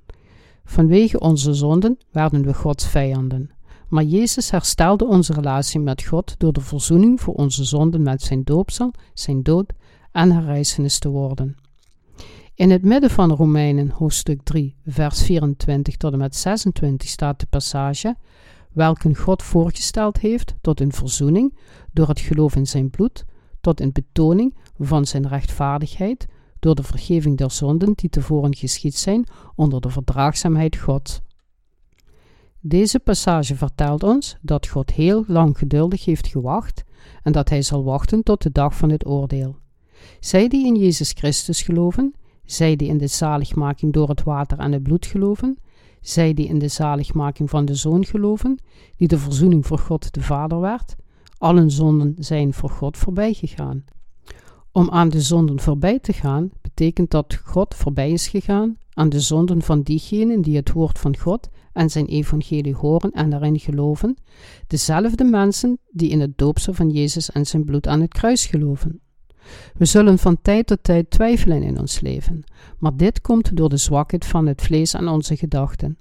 Vanwege 0.66 1.20
onze 1.20 1.54
zonden 1.54 1.98
werden 2.12 2.46
we 2.46 2.54
Gods 2.54 2.88
vijanden. 2.88 3.50
Maar 3.88 4.04
Jezus 4.04 4.52
herstelde 4.52 5.06
onze 5.06 5.34
relatie 5.34 5.80
met 5.80 6.04
God 6.04 6.36
door 6.38 6.54
de 6.54 6.62
verzoening 6.62 7.22
voor 7.22 7.34
onze 7.34 7.63
zonden 7.63 8.02
met 8.02 8.22
zijn 8.22 8.44
doopsel, 8.44 8.94
zijn 9.13 9.44
dood 9.44 9.74
en 10.12 10.32
herrijzenis 10.32 11.00
te 11.00 11.10
worden. 11.10 11.56
In 12.56 12.70
het 12.72 12.84
midden 12.84 13.10
van 13.10 13.32
Romeinen 13.32 13.89
hoofdstuk 13.89 14.44
3, 14.44 14.76
vers 14.86 15.24
24 15.24 15.98
tot 15.98 16.13
en 16.13 16.18
met 16.18 16.36
26 16.36 17.10
staat 17.10 17.39
de 17.39 17.46
passage 17.46 18.16
welke 18.72 19.16
God 19.16 19.44
voorgesteld 19.44 20.18
heeft 20.20 20.56
tot 20.62 20.80
een 20.80 20.92
verzoening 20.92 21.58
door 21.92 22.08
het 22.08 22.20
geloof 22.20 22.56
in 22.56 22.68
zijn 22.68 22.89
bloed, 22.89 23.26
tot 23.62 23.82
een 23.82 23.92
betoning 23.92 24.56
van 24.79 25.05
zijn 25.05 25.27
rechtvaardigheid, 25.27 26.27
door 26.59 26.75
de 26.75 26.83
vergeving 26.83 27.38
der 27.38 27.51
zonden 27.51 27.93
die 27.95 28.09
tevoren 28.09 28.55
geschied 28.55 28.95
zijn 28.95 29.25
onder 29.55 29.81
de 29.81 29.89
verdraagzaamheid 29.89 30.77
God. 30.77 31.21
Deze 32.59 32.99
passage 32.99 33.55
vertelt 33.55 34.03
ons 34.03 34.38
dat 34.41 34.67
God 34.67 34.91
heel 34.91 35.23
lang 35.27 35.57
geduldig 35.57 36.05
heeft 36.05 36.27
gewacht 36.27 36.83
en 37.23 37.31
dat 37.31 37.49
hij 37.49 37.62
zal 37.62 37.83
wachten 37.83 38.23
tot 38.23 38.41
de 38.41 38.51
dag 38.51 38.75
van 38.75 38.89
het 38.89 39.05
oordeel. 39.05 39.55
Zij 40.19 40.47
die 40.47 40.65
in 40.65 40.75
Jezus 40.75 41.12
Christus 41.12 41.62
geloven, 41.62 42.13
zij 42.45 42.75
die 42.75 42.88
in 42.88 42.97
de 42.97 43.07
zaligmaking 43.07 43.93
door 43.93 44.09
het 44.09 44.23
water 44.23 44.59
en 44.59 44.71
het 44.71 44.83
bloed 44.83 45.05
geloven, 45.05 45.57
zij 46.01 46.33
die 46.33 46.47
in 46.47 46.59
de 46.59 46.67
zaligmaking 46.67 47.49
van 47.49 47.65
de 47.65 47.75
Zoon 47.75 48.05
geloven, 48.05 48.59
die 48.97 49.07
de 49.07 49.17
verzoening 49.17 49.65
voor 49.65 49.79
God 49.79 50.13
de 50.13 50.21
Vader 50.21 50.59
werd, 50.59 50.95
allen 51.38 51.71
zonden 51.71 52.15
zijn 52.17 52.53
voor 52.53 52.69
God 52.69 52.97
voorbij 52.97 53.33
gegaan. 53.33 53.83
Om 54.75 54.89
aan 54.89 55.09
de 55.09 55.21
zonden 55.21 55.59
voorbij 55.59 55.99
te 55.99 56.13
gaan, 56.13 56.51
betekent 56.62 57.12
dat 57.12 57.41
God 57.45 57.75
voorbij 57.75 58.12
is 58.12 58.27
gegaan 58.27 58.77
aan 58.93 59.09
de 59.09 59.19
zonden 59.19 59.62
van 59.62 59.81
diegenen 59.81 60.41
die 60.41 60.55
het 60.55 60.71
woord 60.71 60.99
van 60.99 61.17
God 61.17 61.49
en 61.73 61.89
zijn 61.89 62.05
evangelie 62.05 62.75
horen 62.75 63.12
en 63.12 63.29
daarin 63.29 63.59
geloven, 63.59 64.17
dezelfde 64.67 65.23
mensen 65.23 65.79
die 65.91 66.09
in 66.09 66.19
het 66.19 66.38
doopsel 66.38 66.73
van 66.73 66.89
Jezus 66.89 67.31
en 67.31 67.45
zijn 67.45 67.63
bloed 67.63 67.88
aan 67.88 68.01
het 68.01 68.13
kruis 68.13 68.45
geloven. 68.45 69.01
We 69.77 69.86
zullen 69.86 70.19
van 70.19 70.41
tijd 70.41 70.67
tot 70.67 70.83
tijd 70.83 71.09
twijfelen 71.09 71.63
in 71.63 71.79
ons 71.79 71.99
leven, 71.99 72.43
maar 72.77 72.97
dit 72.97 73.21
komt 73.21 73.57
door 73.57 73.69
de 73.69 73.77
zwakheid 73.77 74.25
van 74.25 74.45
het 74.45 74.62
vlees 74.62 74.93
en 74.93 75.07
onze 75.07 75.36
gedachten. 75.36 75.97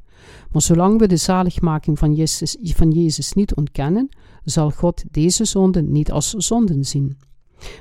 Maar 0.51 0.63
zolang 0.63 0.99
we 0.99 1.07
de 1.07 1.17
zaligmaking 1.17 1.99
van 1.99 2.15
Jezus, 2.15 2.57
van 2.61 2.91
Jezus 2.91 3.33
niet 3.33 3.55
ontkennen, 3.55 4.09
zal 4.45 4.71
God 4.71 5.05
deze 5.11 5.45
zonden 5.45 5.93
niet 5.93 6.13
als 6.13 6.31
zonden 6.31 6.85
zien. 6.85 7.17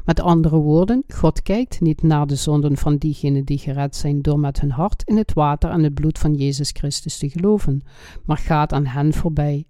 Met 0.05 0.19
andere 0.19 0.55
woorden, 0.55 1.03
God 1.07 1.41
kijkt 1.41 1.79
niet 1.79 2.03
naar 2.03 2.27
de 2.27 2.35
zonden 2.35 2.77
van 2.77 2.97
diegenen 2.97 3.45
die 3.45 3.57
gered 3.57 3.95
zijn 3.95 4.21
door 4.21 4.39
met 4.39 4.61
hun 4.61 4.71
hart 4.71 5.03
in 5.05 5.17
het 5.17 5.33
water 5.33 5.69
en 5.69 5.83
het 5.83 5.93
bloed 5.93 6.19
van 6.19 6.33
Jezus 6.33 6.69
Christus 6.69 7.17
te 7.17 7.29
geloven, 7.29 7.81
maar 8.25 8.37
gaat 8.37 8.73
aan 8.73 8.85
hen 8.85 9.13
voorbij. 9.13 9.65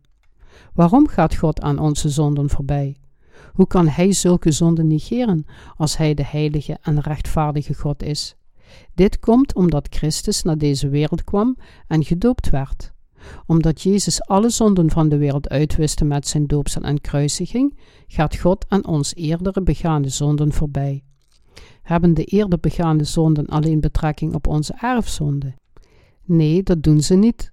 Waarom 0.74 1.08
gaat 1.08 1.36
God 1.36 1.62
aan 1.62 1.80
onze 1.80 2.10
zonden 2.10 2.50
voorbij? 2.50 2.95
Hoe 3.54 3.67
kan 3.67 3.88
Hij 3.88 4.12
zulke 4.12 4.52
zonden 4.52 4.88
negeren 4.88 5.45
als 5.78 5.97
Hij 5.97 6.13
de 6.13 6.26
heilige 6.26 6.78
en 6.82 7.00
rechtvaardige 7.00 7.74
God 7.74 8.04
is? 8.04 8.36
Dit 8.93 9.19
komt 9.19 9.56
omdat 9.56 9.88
Christus 9.89 10.43
naar 10.43 10.58
deze 10.58 10.89
wereld 10.89 11.24
kwam 11.24 11.58
en 11.88 12.04
gedoopt 12.04 12.50
werd. 12.50 12.93
Omdat 13.45 13.81
Jezus 13.81 14.21
alle 14.21 14.49
zonden 14.49 14.89
van 14.89 15.10
de 15.10 15.17
wereld 15.17 15.49
uitwiste 15.49 16.05
met 16.05 16.27
zijn 16.27 16.47
doopsel 16.47 16.81
en 16.81 17.01
kruisiging, 17.01 17.77
gaat 18.07 18.38
God 18.38 18.65
aan 18.67 18.86
ons 18.86 19.15
eerdere 19.15 19.62
begaande 19.62 20.10
zonden 20.10 20.53
voorbij. 20.53 21.03
Hebben 21.81 22.13
de 22.13 22.23
eerder 22.23 22.60
begaande 22.60 23.03
zonden 23.03 23.45
alleen 23.45 23.79
betrekking 23.79 24.34
op 24.34 24.47
onze 24.47 24.73
erfzonde? 24.81 25.53
Nee, 26.23 26.63
dat 26.63 26.84
doen 26.84 27.01
ze 27.01 27.15
niet. 27.15 27.51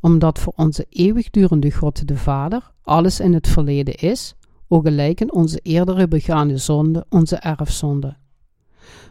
Omdat 0.00 0.38
voor 0.38 0.52
onze 0.56 0.86
eeuwigdurende 0.88 1.70
God 1.70 2.08
de 2.08 2.16
Vader 2.16 2.70
alles 2.82 3.20
in 3.20 3.34
het 3.34 3.48
verleden 3.48 3.94
is, 3.94 4.34
ook 4.68 4.86
gelijken 4.86 5.32
onze 5.32 5.58
eerdere 5.58 6.08
begaande 6.08 6.56
zonden 6.56 7.04
onze 7.08 7.36
erfzonde. 7.36 8.16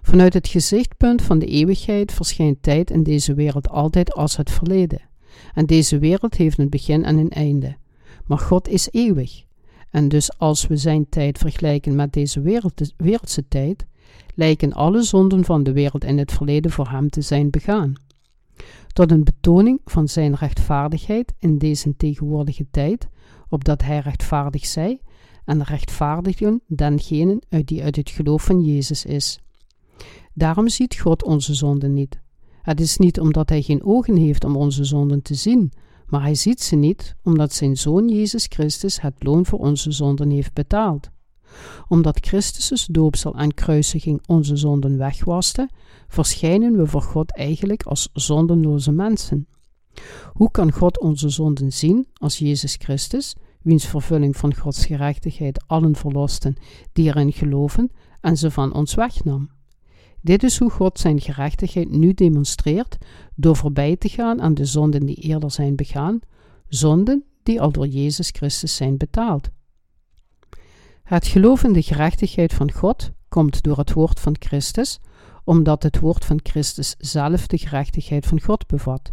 Vanuit 0.01 0.33
het 0.33 0.47
gezichtpunt 0.47 1.21
van 1.21 1.39
de 1.39 1.45
eeuwigheid 1.45 2.11
verschijnt 2.11 2.63
tijd 2.63 2.91
in 2.91 3.03
deze 3.03 3.33
wereld 3.33 3.69
altijd 3.69 4.13
als 4.13 4.37
het 4.37 4.51
verleden. 4.51 5.09
En 5.53 5.65
deze 5.65 5.99
wereld 5.99 6.35
heeft 6.35 6.57
een 6.57 6.69
begin 6.69 7.05
en 7.05 7.17
een 7.17 7.29
einde. 7.29 7.75
Maar 8.25 8.39
God 8.39 8.67
is 8.67 8.87
eeuwig. 8.91 9.43
En 9.89 10.07
dus 10.07 10.37
als 10.37 10.67
we 10.67 10.77
zijn 10.77 11.09
tijd 11.09 11.37
vergelijken 11.37 11.95
met 11.95 12.13
deze 12.13 12.41
wereld, 12.41 12.93
wereldse 12.97 13.47
tijd, 13.47 13.85
lijken 14.35 14.73
alle 14.73 15.03
zonden 15.03 15.45
van 15.45 15.63
de 15.63 15.71
wereld 15.71 16.03
in 16.03 16.17
het 16.17 16.31
verleden 16.31 16.71
voor 16.71 16.89
hem 16.89 17.09
te 17.09 17.21
zijn 17.21 17.49
begaan. 17.49 17.93
Tot 18.93 19.11
een 19.11 19.23
betoning 19.23 19.79
van 19.85 20.07
zijn 20.07 20.35
rechtvaardigheid 20.35 21.33
in 21.39 21.57
deze 21.57 21.95
tegenwoordige 21.95 22.65
tijd, 22.71 23.07
opdat 23.49 23.81
hij 23.81 23.99
rechtvaardig 23.99 24.65
zij 24.65 25.01
en 25.45 25.63
rechtvaardigen 25.63 26.61
dengenen 26.67 27.39
uit 27.49 27.67
die 27.67 27.83
uit 27.83 27.95
het 27.95 28.09
geloof 28.09 28.43
van 28.43 28.61
Jezus 28.63 29.05
is. 29.05 29.39
Daarom 30.33 30.69
ziet 30.69 30.99
God 30.99 31.23
onze 31.23 31.53
zonden 31.53 31.93
niet. 31.93 32.19
Het 32.61 32.79
is 32.79 32.97
niet 32.97 33.19
omdat 33.19 33.49
hij 33.49 33.61
geen 33.61 33.83
ogen 33.83 34.15
heeft 34.15 34.43
om 34.43 34.55
onze 34.55 34.83
zonden 34.83 35.21
te 35.21 35.33
zien, 35.33 35.71
maar 36.07 36.21
hij 36.21 36.35
ziet 36.35 36.61
ze 36.61 36.75
niet 36.75 37.15
omdat 37.23 37.53
zijn 37.53 37.77
Zoon 37.77 38.09
Jezus 38.09 38.45
Christus 38.49 39.01
het 39.01 39.13
loon 39.19 39.45
voor 39.45 39.59
onze 39.59 39.91
zonden 39.91 40.29
heeft 40.29 40.53
betaald. 40.53 41.09
Omdat 41.87 42.25
Christus' 42.27 42.85
doopsel 42.85 43.35
en 43.35 43.53
kruisiging 43.53 44.21
onze 44.27 44.55
zonden 44.55 44.97
wegwaste, 44.97 45.69
verschijnen 46.07 46.77
we 46.77 46.87
voor 46.87 47.01
God 47.01 47.35
eigenlijk 47.35 47.83
als 47.83 48.09
zondenloze 48.13 48.91
mensen. 48.91 49.47
Hoe 50.33 50.51
kan 50.51 50.71
God 50.71 50.99
onze 50.99 51.29
zonden 51.29 51.73
zien 51.73 52.07
als 52.13 52.37
Jezus 52.37 52.75
Christus, 52.79 53.35
wiens 53.61 53.85
vervulling 53.85 54.37
van 54.37 54.55
Gods 54.55 54.85
gerechtigheid 54.85 55.63
allen 55.67 55.95
verlosten 55.95 56.55
die 56.93 57.07
erin 57.07 57.31
geloven 57.31 57.91
en 58.21 58.37
ze 58.37 58.51
van 58.51 58.73
ons 58.73 58.93
wegnam? 58.93 59.49
Dit 60.21 60.43
is 60.43 60.59
hoe 60.59 60.69
God 60.69 60.99
zijn 60.99 61.21
gerechtigheid 61.21 61.89
nu 61.89 62.13
demonstreert 62.13 62.97
door 63.35 63.55
voorbij 63.55 63.95
te 63.95 64.09
gaan 64.09 64.41
aan 64.41 64.53
de 64.53 64.65
zonden 64.65 65.05
die 65.05 65.15
eerder 65.15 65.51
zijn 65.51 65.75
begaan, 65.75 66.19
zonden 66.67 67.23
die 67.43 67.61
al 67.61 67.71
door 67.71 67.87
Jezus 67.87 68.29
Christus 68.29 68.75
zijn 68.75 68.97
betaald. 68.97 69.49
Het 71.03 71.27
geloof 71.27 71.63
in 71.63 71.73
de 71.73 71.81
gerechtigheid 71.81 72.53
van 72.53 72.71
God 72.71 73.11
komt 73.29 73.63
door 73.63 73.77
het 73.77 73.93
woord 73.93 74.19
van 74.19 74.35
Christus, 74.39 74.99
omdat 75.43 75.83
het 75.83 75.99
woord 75.99 76.25
van 76.25 76.39
Christus 76.43 76.95
zelf 76.97 77.47
de 77.47 77.57
gerechtigheid 77.57 78.25
van 78.25 78.41
God 78.41 78.67
bevat. 78.67 79.11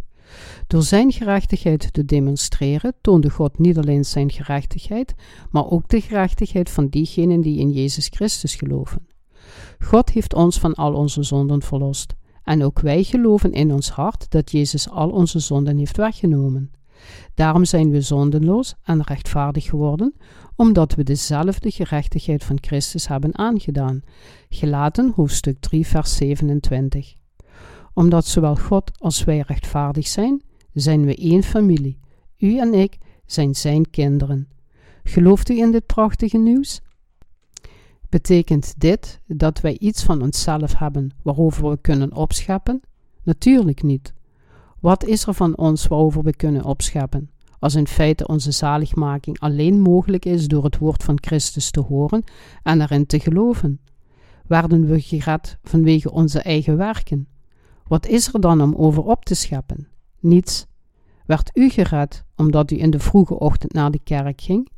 Door 0.66 0.82
zijn 0.82 1.12
gerechtigheid 1.12 1.92
te 1.92 2.04
demonstreren 2.04 2.94
toonde 3.00 3.30
God 3.30 3.58
niet 3.58 3.78
alleen 3.78 4.04
zijn 4.04 4.30
gerechtigheid, 4.30 5.14
maar 5.50 5.70
ook 5.70 5.88
de 5.88 6.00
gerechtigheid 6.00 6.70
van 6.70 6.88
diegenen 6.88 7.40
die 7.40 7.58
in 7.58 7.70
Jezus 7.70 8.08
Christus 8.08 8.54
geloven. 8.54 9.07
God 9.78 10.10
heeft 10.10 10.34
ons 10.34 10.58
van 10.58 10.74
al 10.74 10.94
onze 10.94 11.22
zonden 11.22 11.62
verlost. 11.62 12.14
En 12.42 12.64
ook 12.64 12.80
wij 12.80 13.02
geloven 13.02 13.52
in 13.52 13.72
ons 13.72 13.90
hart 13.90 14.30
dat 14.30 14.50
Jezus 14.50 14.90
al 14.90 15.10
onze 15.10 15.38
zonden 15.38 15.78
heeft 15.78 15.96
weggenomen. 15.96 16.70
Daarom 17.34 17.64
zijn 17.64 17.90
we 17.90 18.00
zondenloos 18.00 18.74
en 18.82 19.02
rechtvaardig 19.02 19.64
geworden, 19.64 20.14
omdat 20.56 20.94
we 20.94 21.02
dezelfde 21.02 21.70
gerechtigheid 21.70 22.44
van 22.44 22.58
Christus 22.60 23.08
hebben 23.08 23.38
aangedaan. 23.38 24.02
Gelaten 24.48 25.12
hoofdstuk 25.16 25.60
3, 25.60 25.86
vers 25.86 26.16
27. 26.16 27.14
Omdat 27.94 28.26
zowel 28.26 28.56
God 28.56 28.90
als 28.98 29.24
wij 29.24 29.44
rechtvaardig 29.46 30.06
zijn, 30.06 30.42
zijn 30.72 31.04
we 31.04 31.14
één 31.16 31.42
familie. 31.42 31.98
U 32.38 32.58
en 32.58 32.74
ik 32.74 32.98
zijn 33.26 33.54
zijn 33.54 33.90
kinderen. 33.90 34.48
Gelooft 35.02 35.48
u 35.48 35.58
in 35.58 35.70
dit 35.70 35.86
prachtige 35.86 36.38
nieuws? 36.38 36.80
Betekent 38.08 38.74
dit 38.78 39.20
dat 39.26 39.60
wij 39.60 39.78
iets 39.78 40.02
van 40.02 40.22
onszelf 40.22 40.78
hebben 40.78 41.10
waarover 41.22 41.70
we 41.70 41.78
kunnen 41.80 42.14
opscheppen? 42.14 42.80
Natuurlijk 43.22 43.82
niet. 43.82 44.12
Wat 44.80 45.04
is 45.04 45.26
er 45.26 45.34
van 45.34 45.56
ons 45.56 45.86
waarover 45.86 46.22
we 46.22 46.36
kunnen 46.36 46.64
opscheppen, 46.64 47.30
als 47.58 47.74
in 47.74 47.86
feite 47.86 48.26
onze 48.26 48.50
zaligmaking 48.50 49.40
alleen 49.40 49.80
mogelijk 49.80 50.24
is 50.24 50.46
door 50.46 50.64
het 50.64 50.78
woord 50.78 51.04
van 51.04 51.18
Christus 51.20 51.70
te 51.70 51.80
horen 51.80 52.24
en 52.62 52.80
erin 52.80 53.06
te 53.06 53.20
geloven? 53.20 53.80
Werden 54.46 54.86
we 54.86 55.00
gered 55.00 55.58
vanwege 55.62 56.10
onze 56.10 56.40
eigen 56.40 56.76
werken? 56.76 57.28
Wat 57.86 58.06
is 58.06 58.34
er 58.34 58.40
dan 58.40 58.60
om 58.60 58.74
over 58.74 59.02
op 59.02 59.24
te 59.24 59.34
scheppen? 59.34 59.88
Niets. 60.20 60.66
Werd 61.26 61.50
u 61.54 61.68
gered 61.68 62.24
omdat 62.36 62.70
u 62.70 62.80
in 62.80 62.90
de 62.90 62.98
vroege 62.98 63.38
ochtend 63.38 63.72
naar 63.72 63.90
de 63.90 64.00
kerk 64.04 64.40
ging? 64.40 64.68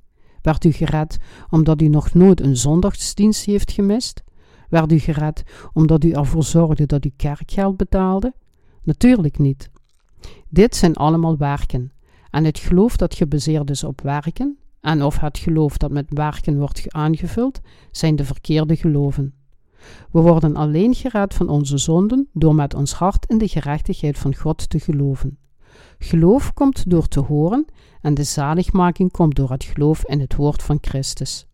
Werd 0.43 0.65
u 0.65 0.73
gered 0.73 1.19
omdat 1.51 1.83
u 1.83 1.89
nog 1.89 2.15
nooit 2.15 2.41
een 2.41 2.57
zondagsdienst 2.57 3.45
heeft 3.45 3.73
gemist? 3.73 4.23
Werd 4.69 4.93
u 4.93 4.99
gered 4.99 5.43
omdat 5.73 6.05
u 6.05 6.11
ervoor 6.11 6.45
zorgde 6.45 6.87
dat 6.87 7.05
u 7.05 7.13
kerkgeld 7.17 7.77
betaalde? 7.77 8.35
Natuurlijk 8.83 9.39
niet. 9.39 9.71
Dit 10.49 10.77
zijn 10.77 10.95
allemaal 10.95 11.37
werken. 11.37 11.93
En 12.31 12.45
het 12.45 12.59
geloof 12.59 12.97
dat 12.97 13.15
gebaseerd 13.15 13.71
is 13.71 13.85
op 13.85 14.01
werken, 14.01 14.59
en 14.81 15.03
of 15.03 15.19
het 15.19 15.39
geloof 15.39 15.77
dat 15.77 15.91
met 15.91 16.07
werken 16.09 16.59
wordt 16.59 16.85
aangevuld, 16.89 17.61
zijn 17.91 18.17
de 18.17 18.25
verkeerde 18.25 18.77
geloven. 18.77 19.35
We 20.11 20.21
worden 20.21 20.57
alleen 20.57 20.95
gered 20.95 21.35
van 21.35 21.49
onze 21.49 21.79
zonden 21.79 22.29
door 22.33 22.55
met 22.55 22.75
ons 22.75 22.93
hart 22.93 23.27
in 23.27 23.39
de 23.39 23.49
gerechtigheid 23.49 24.19
van 24.19 24.35
God 24.35 24.71
te 24.71 24.81
geloven. 24.81 25.39
Geloof 25.99 26.53
komt 26.53 26.91
door 26.91 27.09
te 27.09 27.21
horen 27.21 27.65
en 28.01 28.15
de 28.15 28.25
zaligmaking 28.25 29.11
komt 29.11 29.35
door 29.35 29.51
het 29.51 29.65
geloof 29.65 30.05
in 30.05 30.21
het 30.21 30.37
woord 30.37 30.63
van 30.63 30.79
Christus. 30.81 31.47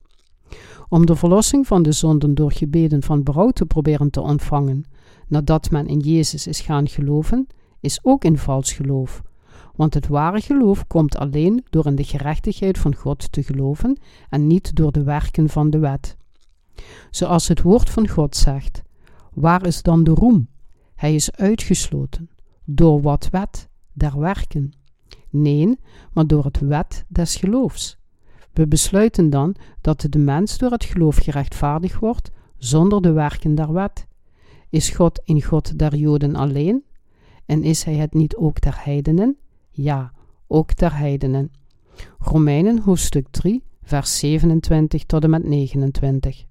Om 0.88 1.06
de 1.06 1.16
verlossing 1.16 1.66
van 1.66 1.82
de 1.82 1.92
zonden 1.92 2.34
door 2.34 2.52
gebeden 2.52 3.02
van 3.02 3.22
berouw 3.22 3.50
te 3.50 3.66
proberen 3.66 4.10
te 4.10 4.20
ontvangen, 4.20 4.84
nadat 5.28 5.70
men 5.70 5.86
in 5.86 5.98
Jezus 5.98 6.46
is 6.46 6.60
gaan 6.60 6.88
geloven, 6.88 7.46
is 7.80 7.98
ook 8.02 8.24
een 8.24 8.38
vals 8.38 8.72
geloof. 8.72 9.22
Want 9.74 9.94
het 9.94 10.06
ware 10.06 10.40
geloof 10.40 10.86
komt 10.86 11.16
alleen 11.16 11.64
door 11.70 11.86
in 11.86 11.94
de 11.94 12.04
gerechtigheid 12.04 12.78
van 12.78 12.94
God 12.94 13.32
te 13.32 13.42
geloven 13.42 13.98
en 14.28 14.46
niet 14.46 14.74
door 14.76 14.92
de 14.92 15.02
werken 15.02 15.48
van 15.48 15.70
de 15.70 15.78
wet. 15.78 16.16
Zoals 17.10 17.48
het 17.48 17.62
woord 17.62 17.90
van 17.90 18.08
God 18.08 18.36
zegt: 18.36 18.82
Waar 19.32 19.66
is 19.66 19.82
dan 19.82 20.04
de 20.04 20.10
roem? 20.10 20.48
Hij 20.94 21.14
is 21.14 21.32
uitgesloten. 21.32 22.30
Door 22.64 23.02
wat 23.02 23.28
wet? 23.30 23.68
Der 23.92 24.18
werken. 24.18 24.72
Nee, 25.30 25.78
maar 26.12 26.26
door 26.26 26.44
het 26.44 26.60
wet 26.60 27.04
des 27.08 27.36
geloofs. 27.36 27.98
We 28.52 28.66
besluiten 28.66 29.30
dan 29.30 29.54
dat 29.80 30.06
de 30.10 30.18
mens 30.18 30.58
door 30.58 30.70
het 30.70 30.84
geloof 30.84 31.16
gerechtvaardigd 31.16 31.98
wordt 31.98 32.30
zonder 32.58 33.02
de 33.02 33.12
werken 33.12 33.54
der 33.54 33.72
wet. 33.72 34.06
Is 34.70 34.90
God 34.90 35.20
een 35.24 35.42
God 35.42 35.78
der 35.78 35.94
Joden 35.96 36.34
alleen? 36.34 36.84
En 37.46 37.62
is 37.62 37.82
hij 37.82 37.94
het 37.94 38.14
niet 38.14 38.36
ook 38.36 38.60
der 38.60 38.84
heidenen? 38.84 39.36
Ja, 39.70 40.12
ook 40.46 40.76
der 40.76 40.96
heidenen. 40.96 41.50
Romeinen 42.18 42.78
hoofdstuk 42.78 43.26
3, 43.30 43.62
vers 43.82 44.18
27 44.18 45.04
tot 45.04 45.24
en 45.24 45.30
met 45.30 45.44
29. 45.44 46.44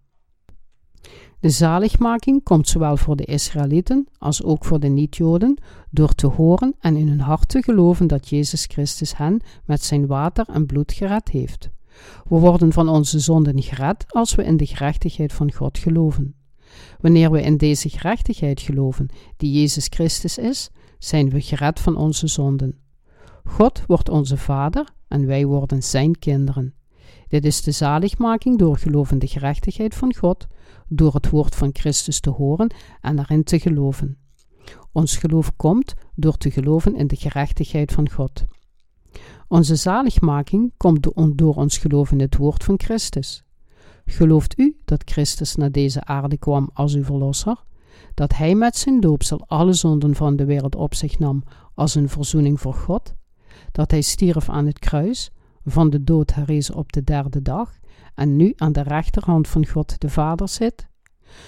De 1.45 1.51
zaligmaking 1.51 2.43
komt 2.43 2.67
zowel 2.67 2.97
voor 2.97 3.15
de 3.15 3.25
Israëlieten 3.25 4.07
als 4.17 4.43
ook 4.43 4.65
voor 4.65 4.79
de 4.79 4.87
niet-Joden 4.87 5.57
door 5.89 6.13
te 6.13 6.27
horen 6.27 6.75
en 6.79 6.95
in 6.95 7.07
hun 7.07 7.19
hart 7.19 7.49
te 7.49 7.61
geloven 7.63 8.07
dat 8.07 8.29
Jezus 8.29 8.65
Christus 8.65 9.17
hen 9.17 9.41
met 9.65 9.83
zijn 9.83 10.07
water 10.07 10.45
en 10.49 10.65
bloed 10.65 10.93
gered 10.93 11.29
heeft. 11.29 11.69
We 12.29 12.35
worden 12.39 12.71
van 12.71 12.89
onze 12.89 13.19
zonden 13.19 13.61
gered 13.61 14.05
als 14.07 14.35
we 14.35 14.43
in 14.43 14.57
de 14.57 14.65
gerechtigheid 14.65 15.33
van 15.33 15.53
God 15.53 15.77
geloven. 15.77 16.35
Wanneer 16.99 17.31
we 17.31 17.41
in 17.41 17.57
deze 17.57 17.89
gerechtigheid 17.89 18.61
geloven, 18.61 19.07
die 19.37 19.59
Jezus 19.59 19.87
Christus 19.89 20.37
is, 20.37 20.69
zijn 20.99 21.29
we 21.29 21.41
gered 21.41 21.79
van 21.79 21.95
onze 21.95 22.27
zonden. 22.27 22.79
God 23.43 23.83
wordt 23.87 24.09
onze 24.09 24.37
Vader 24.37 24.87
en 25.07 25.25
wij 25.25 25.45
worden 25.45 25.83
Zijn 25.83 26.19
kinderen. 26.19 26.73
Dit 27.27 27.45
is 27.45 27.61
de 27.61 27.71
zaligmaking 27.71 28.57
door 28.57 28.79
in 29.11 29.19
de 29.19 29.27
gerechtigheid 29.27 29.95
van 29.95 30.15
God, 30.15 30.47
door 30.87 31.13
het 31.13 31.29
woord 31.29 31.55
van 31.55 31.69
Christus 31.73 32.19
te 32.19 32.29
horen 32.29 32.73
en 33.01 33.19
erin 33.19 33.43
te 33.43 33.59
geloven. 33.59 34.17
Ons 34.91 35.17
geloof 35.17 35.55
komt 35.55 35.93
door 36.15 36.37
te 36.37 36.51
geloven 36.51 36.95
in 36.95 37.07
de 37.07 37.15
gerechtigheid 37.15 37.91
van 37.91 38.09
God. 38.09 38.45
Onze 39.47 39.75
zaligmaking 39.75 40.73
komt 40.77 41.07
door 41.35 41.55
ons 41.55 41.77
geloof 41.77 42.11
in 42.11 42.19
het 42.19 42.37
woord 42.37 42.63
van 42.63 42.79
Christus. 42.79 43.43
Gelooft 44.05 44.59
u 44.59 44.77
dat 44.85 45.01
Christus 45.05 45.55
naar 45.55 45.71
deze 45.71 46.03
aarde 46.03 46.37
kwam 46.37 46.69
als 46.73 46.93
uw 46.93 47.03
verlosser? 47.03 47.63
Dat 48.13 48.35
hij 48.35 48.55
met 48.55 48.77
zijn 48.77 48.99
doopsel 48.99 49.45
alle 49.47 49.73
zonden 49.73 50.15
van 50.15 50.35
de 50.35 50.45
wereld 50.45 50.75
op 50.75 50.95
zich 50.95 51.19
nam 51.19 51.43
als 51.73 51.95
een 51.95 52.09
verzoening 52.09 52.59
voor 52.59 52.73
God? 52.73 53.13
Dat 53.71 53.91
hij 53.91 54.01
stierf 54.01 54.49
aan 54.49 54.65
het 54.65 54.79
kruis, 54.79 55.31
van 55.65 55.89
de 55.89 56.03
dood 56.03 56.33
herrees 56.33 56.71
op 56.71 56.91
de 56.91 57.03
derde 57.03 57.41
dag 57.41 57.71
en 58.15 58.35
nu 58.35 58.53
aan 58.55 58.71
de 58.71 58.81
rechterhand 58.81 59.47
van 59.47 59.67
God 59.67 59.99
de 59.99 60.09
Vader 60.09 60.49
zit? 60.49 60.87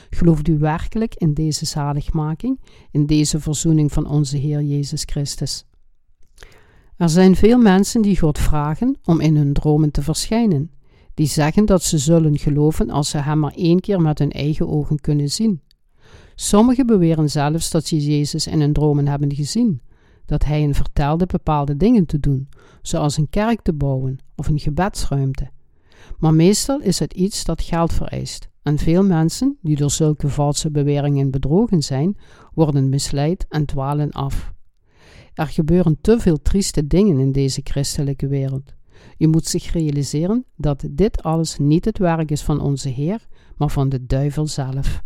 Gelooft 0.09 0.47
u 0.47 0.57
werkelijk 0.57 1.15
in 1.15 1.33
deze 1.33 1.65
zaligmaking, 1.65 2.59
in 2.91 3.05
deze 3.05 3.39
verzoening 3.39 3.91
van 3.91 4.07
onze 4.07 4.37
Heer 4.37 4.61
Jezus 4.61 5.03
Christus? 5.05 5.65
Er 6.97 7.09
zijn 7.09 7.35
veel 7.35 7.57
mensen 7.57 8.01
die 8.01 8.19
God 8.19 8.39
vragen 8.39 8.97
om 9.03 9.19
in 9.19 9.35
hun 9.35 9.53
dromen 9.53 9.91
te 9.91 10.01
verschijnen, 10.01 10.71
die 11.13 11.27
zeggen 11.27 11.65
dat 11.65 11.83
ze 11.83 11.97
zullen 11.97 12.37
geloven 12.37 12.89
als 12.89 13.09
ze 13.09 13.17
Hem 13.17 13.39
maar 13.39 13.53
één 13.55 13.79
keer 13.79 14.01
met 14.01 14.19
hun 14.19 14.31
eigen 14.31 14.67
ogen 14.67 14.99
kunnen 14.99 15.29
zien. 15.29 15.61
Sommigen 16.35 16.85
beweren 16.85 17.29
zelfs 17.29 17.69
dat 17.69 17.85
ze 17.85 17.97
Jezus 17.97 18.47
in 18.47 18.59
hun 18.59 18.73
dromen 18.73 19.07
hebben 19.07 19.35
gezien, 19.35 19.81
dat 20.25 20.45
Hij 20.45 20.61
hen 20.61 20.73
vertelde 20.73 21.25
bepaalde 21.25 21.77
dingen 21.77 22.05
te 22.05 22.19
doen, 22.19 22.49
zoals 22.81 23.17
een 23.17 23.29
kerk 23.29 23.61
te 23.61 23.73
bouwen 23.73 24.17
of 24.35 24.47
een 24.47 24.59
gebedsruimte. 24.59 25.49
Maar 26.17 26.33
meestal 26.33 26.79
is 26.81 26.99
het 26.99 27.13
iets 27.13 27.43
dat 27.43 27.61
geld 27.61 27.93
vereist. 27.93 28.49
En 28.61 28.77
veel 28.77 29.03
mensen 29.03 29.57
die 29.61 29.75
door 29.75 29.91
zulke 29.91 30.29
valse 30.29 30.71
beweringen 30.71 31.31
bedrogen 31.31 31.81
zijn, 31.81 32.17
worden 32.53 32.89
misleid 32.89 33.45
en 33.49 33.65
dwalen 33.65 34.11
af. 34.11 34.53
Er 35.33 35.47
gebeuren 35.47 35.97
te 36.01 36.19
veel 36.19 36.41
trieste 36.41 36.87
dingen 36.87 37.19
in 37.19 37.31
deze 37.31 37.61
christelijke 37.63 38.27
wereld. 38.27 38.75
Je 39.17 39.27
moet 39.27 39.45
zich 39.45 39.71
realiseren 39.71 40.45
dat 40.55 40.87
dit 40.91 41.23
alles 41.23 41.57
niet 41.57 41.85
het 41.85 41.97
werk 41.97 42.31
is 42.31 42.41
van 42.41 42.61
onze 42.61 42.89
Heer, 42.89 43.27
maar 43.55 43.69
van 43.69 43.89
de 43.89 44.05
duivel 44.05 44.47
zelf. 44.47 45.03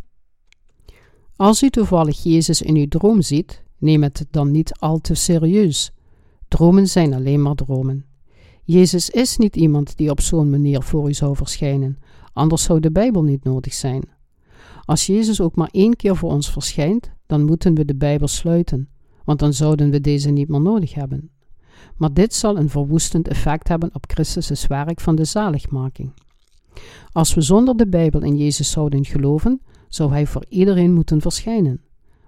Als 1.35 1.63
u 1.63 1.69
toevallig 1.69 2.23
Jezus 2.23 2.61
in 2.61 2.75
uw 2.75 2.87
droom 2.87 3.21
ziet, 3.21 3.63
neem 3.77 4.03
het 4.03 4.25
dan 4.31 4.51
niet 4.51 4.79
al 4.79 4.99
te 4.99 5.13
serieus. 5.13 5.91
Dromen 6.47 6.87
zijn 6.87 7.13
alleen 7.13 7.41
maar 7.41 7.55
dromen. 7.55 8.05
Jezus 8.63 9.09
is 9.09 9.37
niet 9.37 9.55
iemand 9.55 9.97
die 9.97 10.09
op 10.09 10.21
zo'n 10.21 10.49
manier 10.49 10.81
voor 10.81 11.09
u 11.09 11.13
zou 11.13 11.35
verschijnen, 11.35 11.97
anders 12.33 12.63
zou 12.63 12.79
de 12.79 12.91
Bijbel 12.91 13.23
niet 13.23 13.43
nodig 13.43 13.73
zijn. 13.73 14.03
Als 14.85 15.05
Jezus 15.05 15.41
ook 15.41 15.55
maar 15.55 15.69
één 15.71 15.95
keer 15.95 16.15
voor 16.15 16.31
ons 16.31 16.51
verschijnt, 16.51 17.11
dan 17.25 17.45
moeten 17.45 17.75
we 17.75 17.85
de 17.85 17.95
Bijbel 17.95 18.27
sluiten, 18.27 18.89
want 19.23 19.39
dan 19.39 19.53
zouden 19.53 19.89
we 19.89 20.01
deze 20.01 20.29
niet 20.29 20.47
meer 20.47 20.61
nodig 20.61 20.93
hebben. 20.93 21.29
Maar 21.97 22.13
dit 22.13 22.33
zal 22.33 22.57
een 22.57 22.69
verwoestend 22.69 23.27
effect 23.27 23.67
hebben 23.67 23.89
op 23.93 24.11
Christus' 24.11 24.67
werk 24.67 24.99
van 24.99 25.15
de 25.15 25.25
zaligmaking. 25.25 26.13
Als 27.11 27.33
we 27.33 27.41
zonder 27.41 27.77
de 27.77 27.87
Bijbel 27.87 28.21
in 28.21 28.37
Jezus 28.37 28.71
zouden 28.71 29.05
geloven, 29.05 29.61
zou 29.87 30.11
Hij 30.11 30.27
voor 30.27 30.45
iedereen 30.49 30.93
moeten 30.93 31.21
verschijnen. 31.21 31.81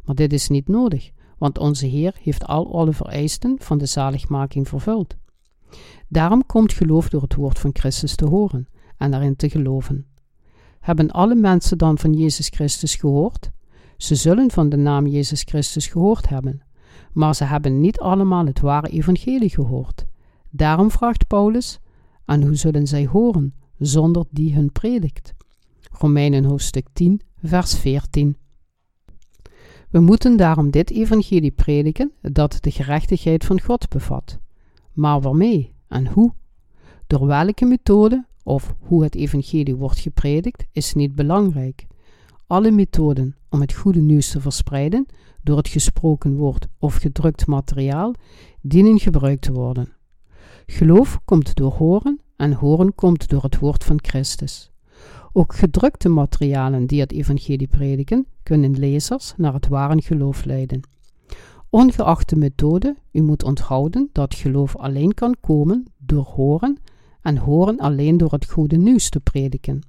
Maar 0.05 0.15
dit 0.15 0.33
is 0.33 0.49
niet 0.49 0.67
nodig, 0.67 1.11
want 1.37 1.57
onze 1.57 1.85
Heer 1.85 2.15
heeft 2.21 2.45
al 2.45 2.73
alle 2.75 2.93
vereisten 2.93 3.55
van 3.59 3.77
de 3.77 3.85
zaligmaking 3.85 4.67
vervuld. 4.67 5.15
Daarom 6.07 6.45
komt 6.45 6.73
geloof 6.73 7.09
door 7.09 7.21
het 7.21 7.35
woord 7.35 7.59
van 7.59 7.69
Christus 7.73 8.15
te 8.15 8.25
horen 8.25 8.67
en 8.97 9.13
erin 9.13 9.35
te 9.35 9.49
geloven. 9.49 10.05
Hebben 10.79 11.11
alle 11.11 11.35
mensen 11.35 11.77
dan 11.77 11.97
van 11.97 12.13
Jezus 12.13 12.47
Christus 12.47 12.95
gehoord? 12.95 13.51
Ze 13.97 14.15
zullen 14.15 14.51
van 14.51 14.69
de 14.69 14.77
naam 14.77 15.07
Jezus 15.07 15.41
Christus 15.41 15.87
gehoord 15.87 16.29
hebben, 16.29 16.61
maar 17.13 17.35
ze 17.35 17.43
hebben 17.43 17.79
niet 17.79 17.99
allemaal 17.99 18.45
het 18.45 18.59
ware 18.59 18.89
evangelie 18.89 19.49
gehoord. 19.49 20.05
Daarom 20.49 20.91
vraagt 20.91 21.27
Paulus: 21.27 21.79
En 22.25 22.41
hoe 22.41 22.55
zullen 22.55 22.87
zij 22.87 23.05
horen 23.05 23.53
zonder 23.77 24.25
die 24.29 24.53
hun 24.53 24.71
predikt? 24.71 25.33
Romeinen 25.91 26.43
hoofdstuk 26.43 26.87
10, 26.93 27.21
vers 27.43 27.75
14. 27.75 28.37
We 29.89 29.99
moeten 29.99 30.37
daarom 30.37 30.71
dit 30.71 30.91
evangelie 30.91 31.51
prediken 31.51 32.11
dat 32.21 32.57
de 32.59 32.71
gerechtigheid 32.71 33.45
van 33.45 33.61
God 33.61 33.89
bevat. 33.89 34.39
Maar 34.93 35.21
waarmee 35.21 35.73
en 35.87 36.07
hoe? 36.07 36.33
Door 37.07 37.25
welke 37.25 37.65
methode 37.65 38.25
of 38.43 38.75
hoe 38.79 39.03
het 39.03 39.15
evangelie 39.15 39.75
wordt 39.75 39.99
gepredikt 39.99 40.65
is 40.71 40.93
niet 40.93 41.15
belangrijk. 41.15 41.87
Alle 42.47 42.71
methoden 42.71 43.35
om 43.49 43.61
het 43.61 43.73
goede 43.73 44.01
nieuws 44.01 44.31
te 44.31 44.41
verspreiden 44.41 45.05
door 45.41 45.57
het 45.57 45.67
gesproken 45.67 46.35
woord 46.35 46.67
of 46.77 46.95
gedrukt 46.95 47.47
materiaal 47.47 48.13
dienen 48.61 48.99
gebruikt 48.99 49.41
te 49.41 49.51
worden. 49.51 49.93
Geloof 50.65 51.19
komt 51.25 51.55
door 51.55 51.71
horen 51.71 52.19
en 52.35 52.53
horen 52.53 52.95
komt 52.95 53.29
door 53.29 53.43
het 53.43 53.59
woord 53.59 53.83
van 53.83 53.99
Christus. 54.01 54.71
Ook 55.33 55.55
gedrukte 55.55 56.09
materialen 56.09 56.85
die 56.85 56.99
het 56.99 57.11
evangelie 57.11 57.67
prediken, 57.67 58.27
kunnen 58.43 58.79
lezers 58.79 59.33
naar 59.37 59.53
het 59.53 59.67
ware 59.67 60.01
geloof 60.01 60.45
leiden. 60.45 60.81
Ongeacht 61.73 62.29
de 62.29 62.35
methode, 62.35 62.95
u 63.11 63.21
moet 63.21 63.43
onthouden 63.43 64.09
dat 64.11 64.35
geloof 64.35 64.75
alleen 64.75 65.13
kan 65.13 65.35
komen 65.41 65.85
door 65.97 66.23
horen 66.23 66.77
en 67.21 67.37
horen 67.37 67.77
alleen 67.77 68.17
door 68.17 68.31
het 68.31 68.49
goede 68.49 68.77
nieuws 68.77 69.09
te 69.09 69.19
prediken. 69.19 69.81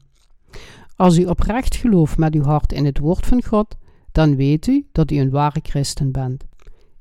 Als 0.97 1.19
u 1.19 1.25
oprecht 1.25 1.77
gelooft 1.77 2.19
met 2.19 2.35
uw 2.35 2.43
hart 2.43 2.73
in 2.73 2.85
het 2.85 2.99
woord 2.99 3.27
van 3.27 3.43
God, 3.43 3.77
dan 4.13 4.37
weet 4.37 4.67
u 4.67 4.87
dat 4.93 5.11
u 5.11 5.17
een 5.17 5.31
ware 5.31 5.61
christen 5.63 6.13
bent. 6.13 6.45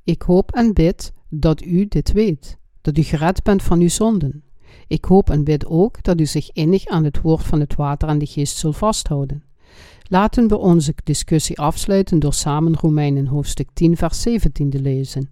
Ik 0.03 0.21
hoop 0.21 0.51
en 0.51 0.73
bid 0.73 1.13
dat 1.29 1.61
u 1.61 1.87
dit 1.87 2.11
weet, 2.11 2.57
dat 2.81 2.97
u 2.97 3.01
gered 3.01 3.43
bent 3.43 3.63
van 3.63 3.79
uw 3.79 3.89
zonden. 3.89 4.43
Ik 4.87 5.05
hoop 5.05 5.29
en 5.29 5.43
bid 5.43 5.65
ook 5.65 6.03
dat 6.03 6.19
u 6.19 6.25
zich 6.25 6.51
innig 6.51 6.85
aan 6.85 7.03
het 7.03 7.21
woord 7.21 7.43
van 7.43 7.59
het 7.59 7.75
water 7.75 8.07
en 8.09 8.17
de 8.17 8.25
geest 8.25 8.57
zult 8.57 8.77
vasthouden. 8.77 9.43
Laten 10.13 10.47
we 10.47 10.57
onze 10.57 10.93
discussie 11.03 11.59
afsluiten 11.59 12.19
door 12.19 12.33
samen 12.33 12.75
Romeinen 12.75 13.27
hoofdstuk 13.27 13.69
10 13.73 13.97
vers 13.97 14.21
17 14.21 14.69
te 14.69 14.81
lezen. 14.81 15.29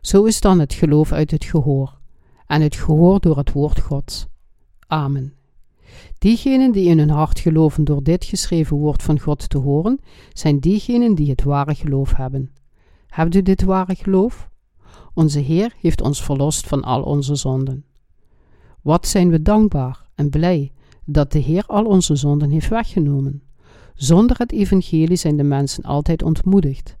Zo 0.00 0.24
is 0.24 0.40
dan 0.40 0.58
het 0.58 0.74
geloof 0.74 1.12
uit 1.12 1.30
het 1.30 1.44
gehoor, 1.44 1.98
en 2.46 2.62
het 2.62 2.76
gehoor 2.76 3.20
door 3.20 3.36
het 3.36 3.52
woord 3.52 3.80
Gods. 3.80 4.26
Amen. 4.86 5.34
Diegenen 6.18 6.72
die 6.72 6.88
in 6.88 6.98
hun 6.98 7.10
hart 7.10 7.40
geloven 7.40 7.84
door 7.84 8.02
dit 8.02 8.24
geschreven 8.24 8.76
woord 8.76 9.02
van 9.02 9.20
God 9.20 9.48
te 9.48 9.58
horen, 9.58 10.00
zijn 10.32 10.60
diegenen 10.60 11.14
die 11.14 11.30
het 11.30 11.42
ware 11.42 11.74
geloof 11.74 12.12
hebben. 12.12 12.52
Hebt 13.06 13.34
u 13.34 13.42
dit 13.42 13.62
ware 13.62 13.94
geloof? 13.94 14.48
Onze 15.14 15.38
Heer 15.40 15.74
heeft 15.80 16.00
ons 16.00 16.22
verlost 16.22 16.66
van 16.66 16.82
al 16.82 17.02
onze 17.02 17.34
zonden. 17.34 17.84
Wat 18.82 19.06
zijn 19.06 19.30
we 19.30 19.42
dankbaar 19.42 20.08
en 20.14 20.30
blij 20.30 20.72
dat 21.04 21.32
de 21.32 21.38
Heer 21.38 21.64
al 21.66 21.84
onze 21.84 22.16
zonden 22.16 22.50
heeft 22.50 22.68
weggenomen. 22.68 23.45
Zonder 23.96 24.38
het 24.38 24.52
evangelie 24.52 25.16
zijn 25.16 25.36
de 25.36 25.42
mensen 25.42 25.82
altijd 25.82 26.22
ontmoedigd. 26.22 26.96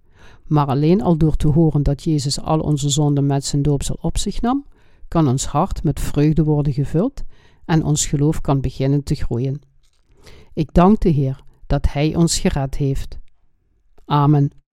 Maar 0.46 0.66
alleen 0.66 1.02
al 1.02 1.16
door 1.16 1.36
te 1.36 1.48
horen 1.48 1.82
dat 1.82 2.04
Jezus 2.04 2.40
al 2.40 2.60
onze 2.60 2.88
zonden 2.88 3.26
met 3.26 3.44
zijn 3.44 3.62
doopsel 3.62 3.98
op 4.00 4.18
zich 4.18 4.40
nam, 4.40 4.64
kan 5.08 5.28
ons 5.28 5.46
hart 5.46 5.82
met 5.82 6.00
vreugde 6.00 6.44
worden 6.44 6.72
gevuld 6.72 7.22
en 7.64 7.84
ons 7.84 8.06
geloof 8.06 8.40
kan 8.40 8.60
beginnen 8.60 9.02
te 9.02 9.14
groeien. 9.14 9.60
Ik 10.54 10.72
dank 10.72 11.00
de 11.00 11.08
Heer 11.08 11.40
dat 11.66 11.92
Hij 11.92 12.14
ons 12.14 12.38
gered 12.38 12.76
heeft. 12.76 13.18
Amen. 14.04 14.65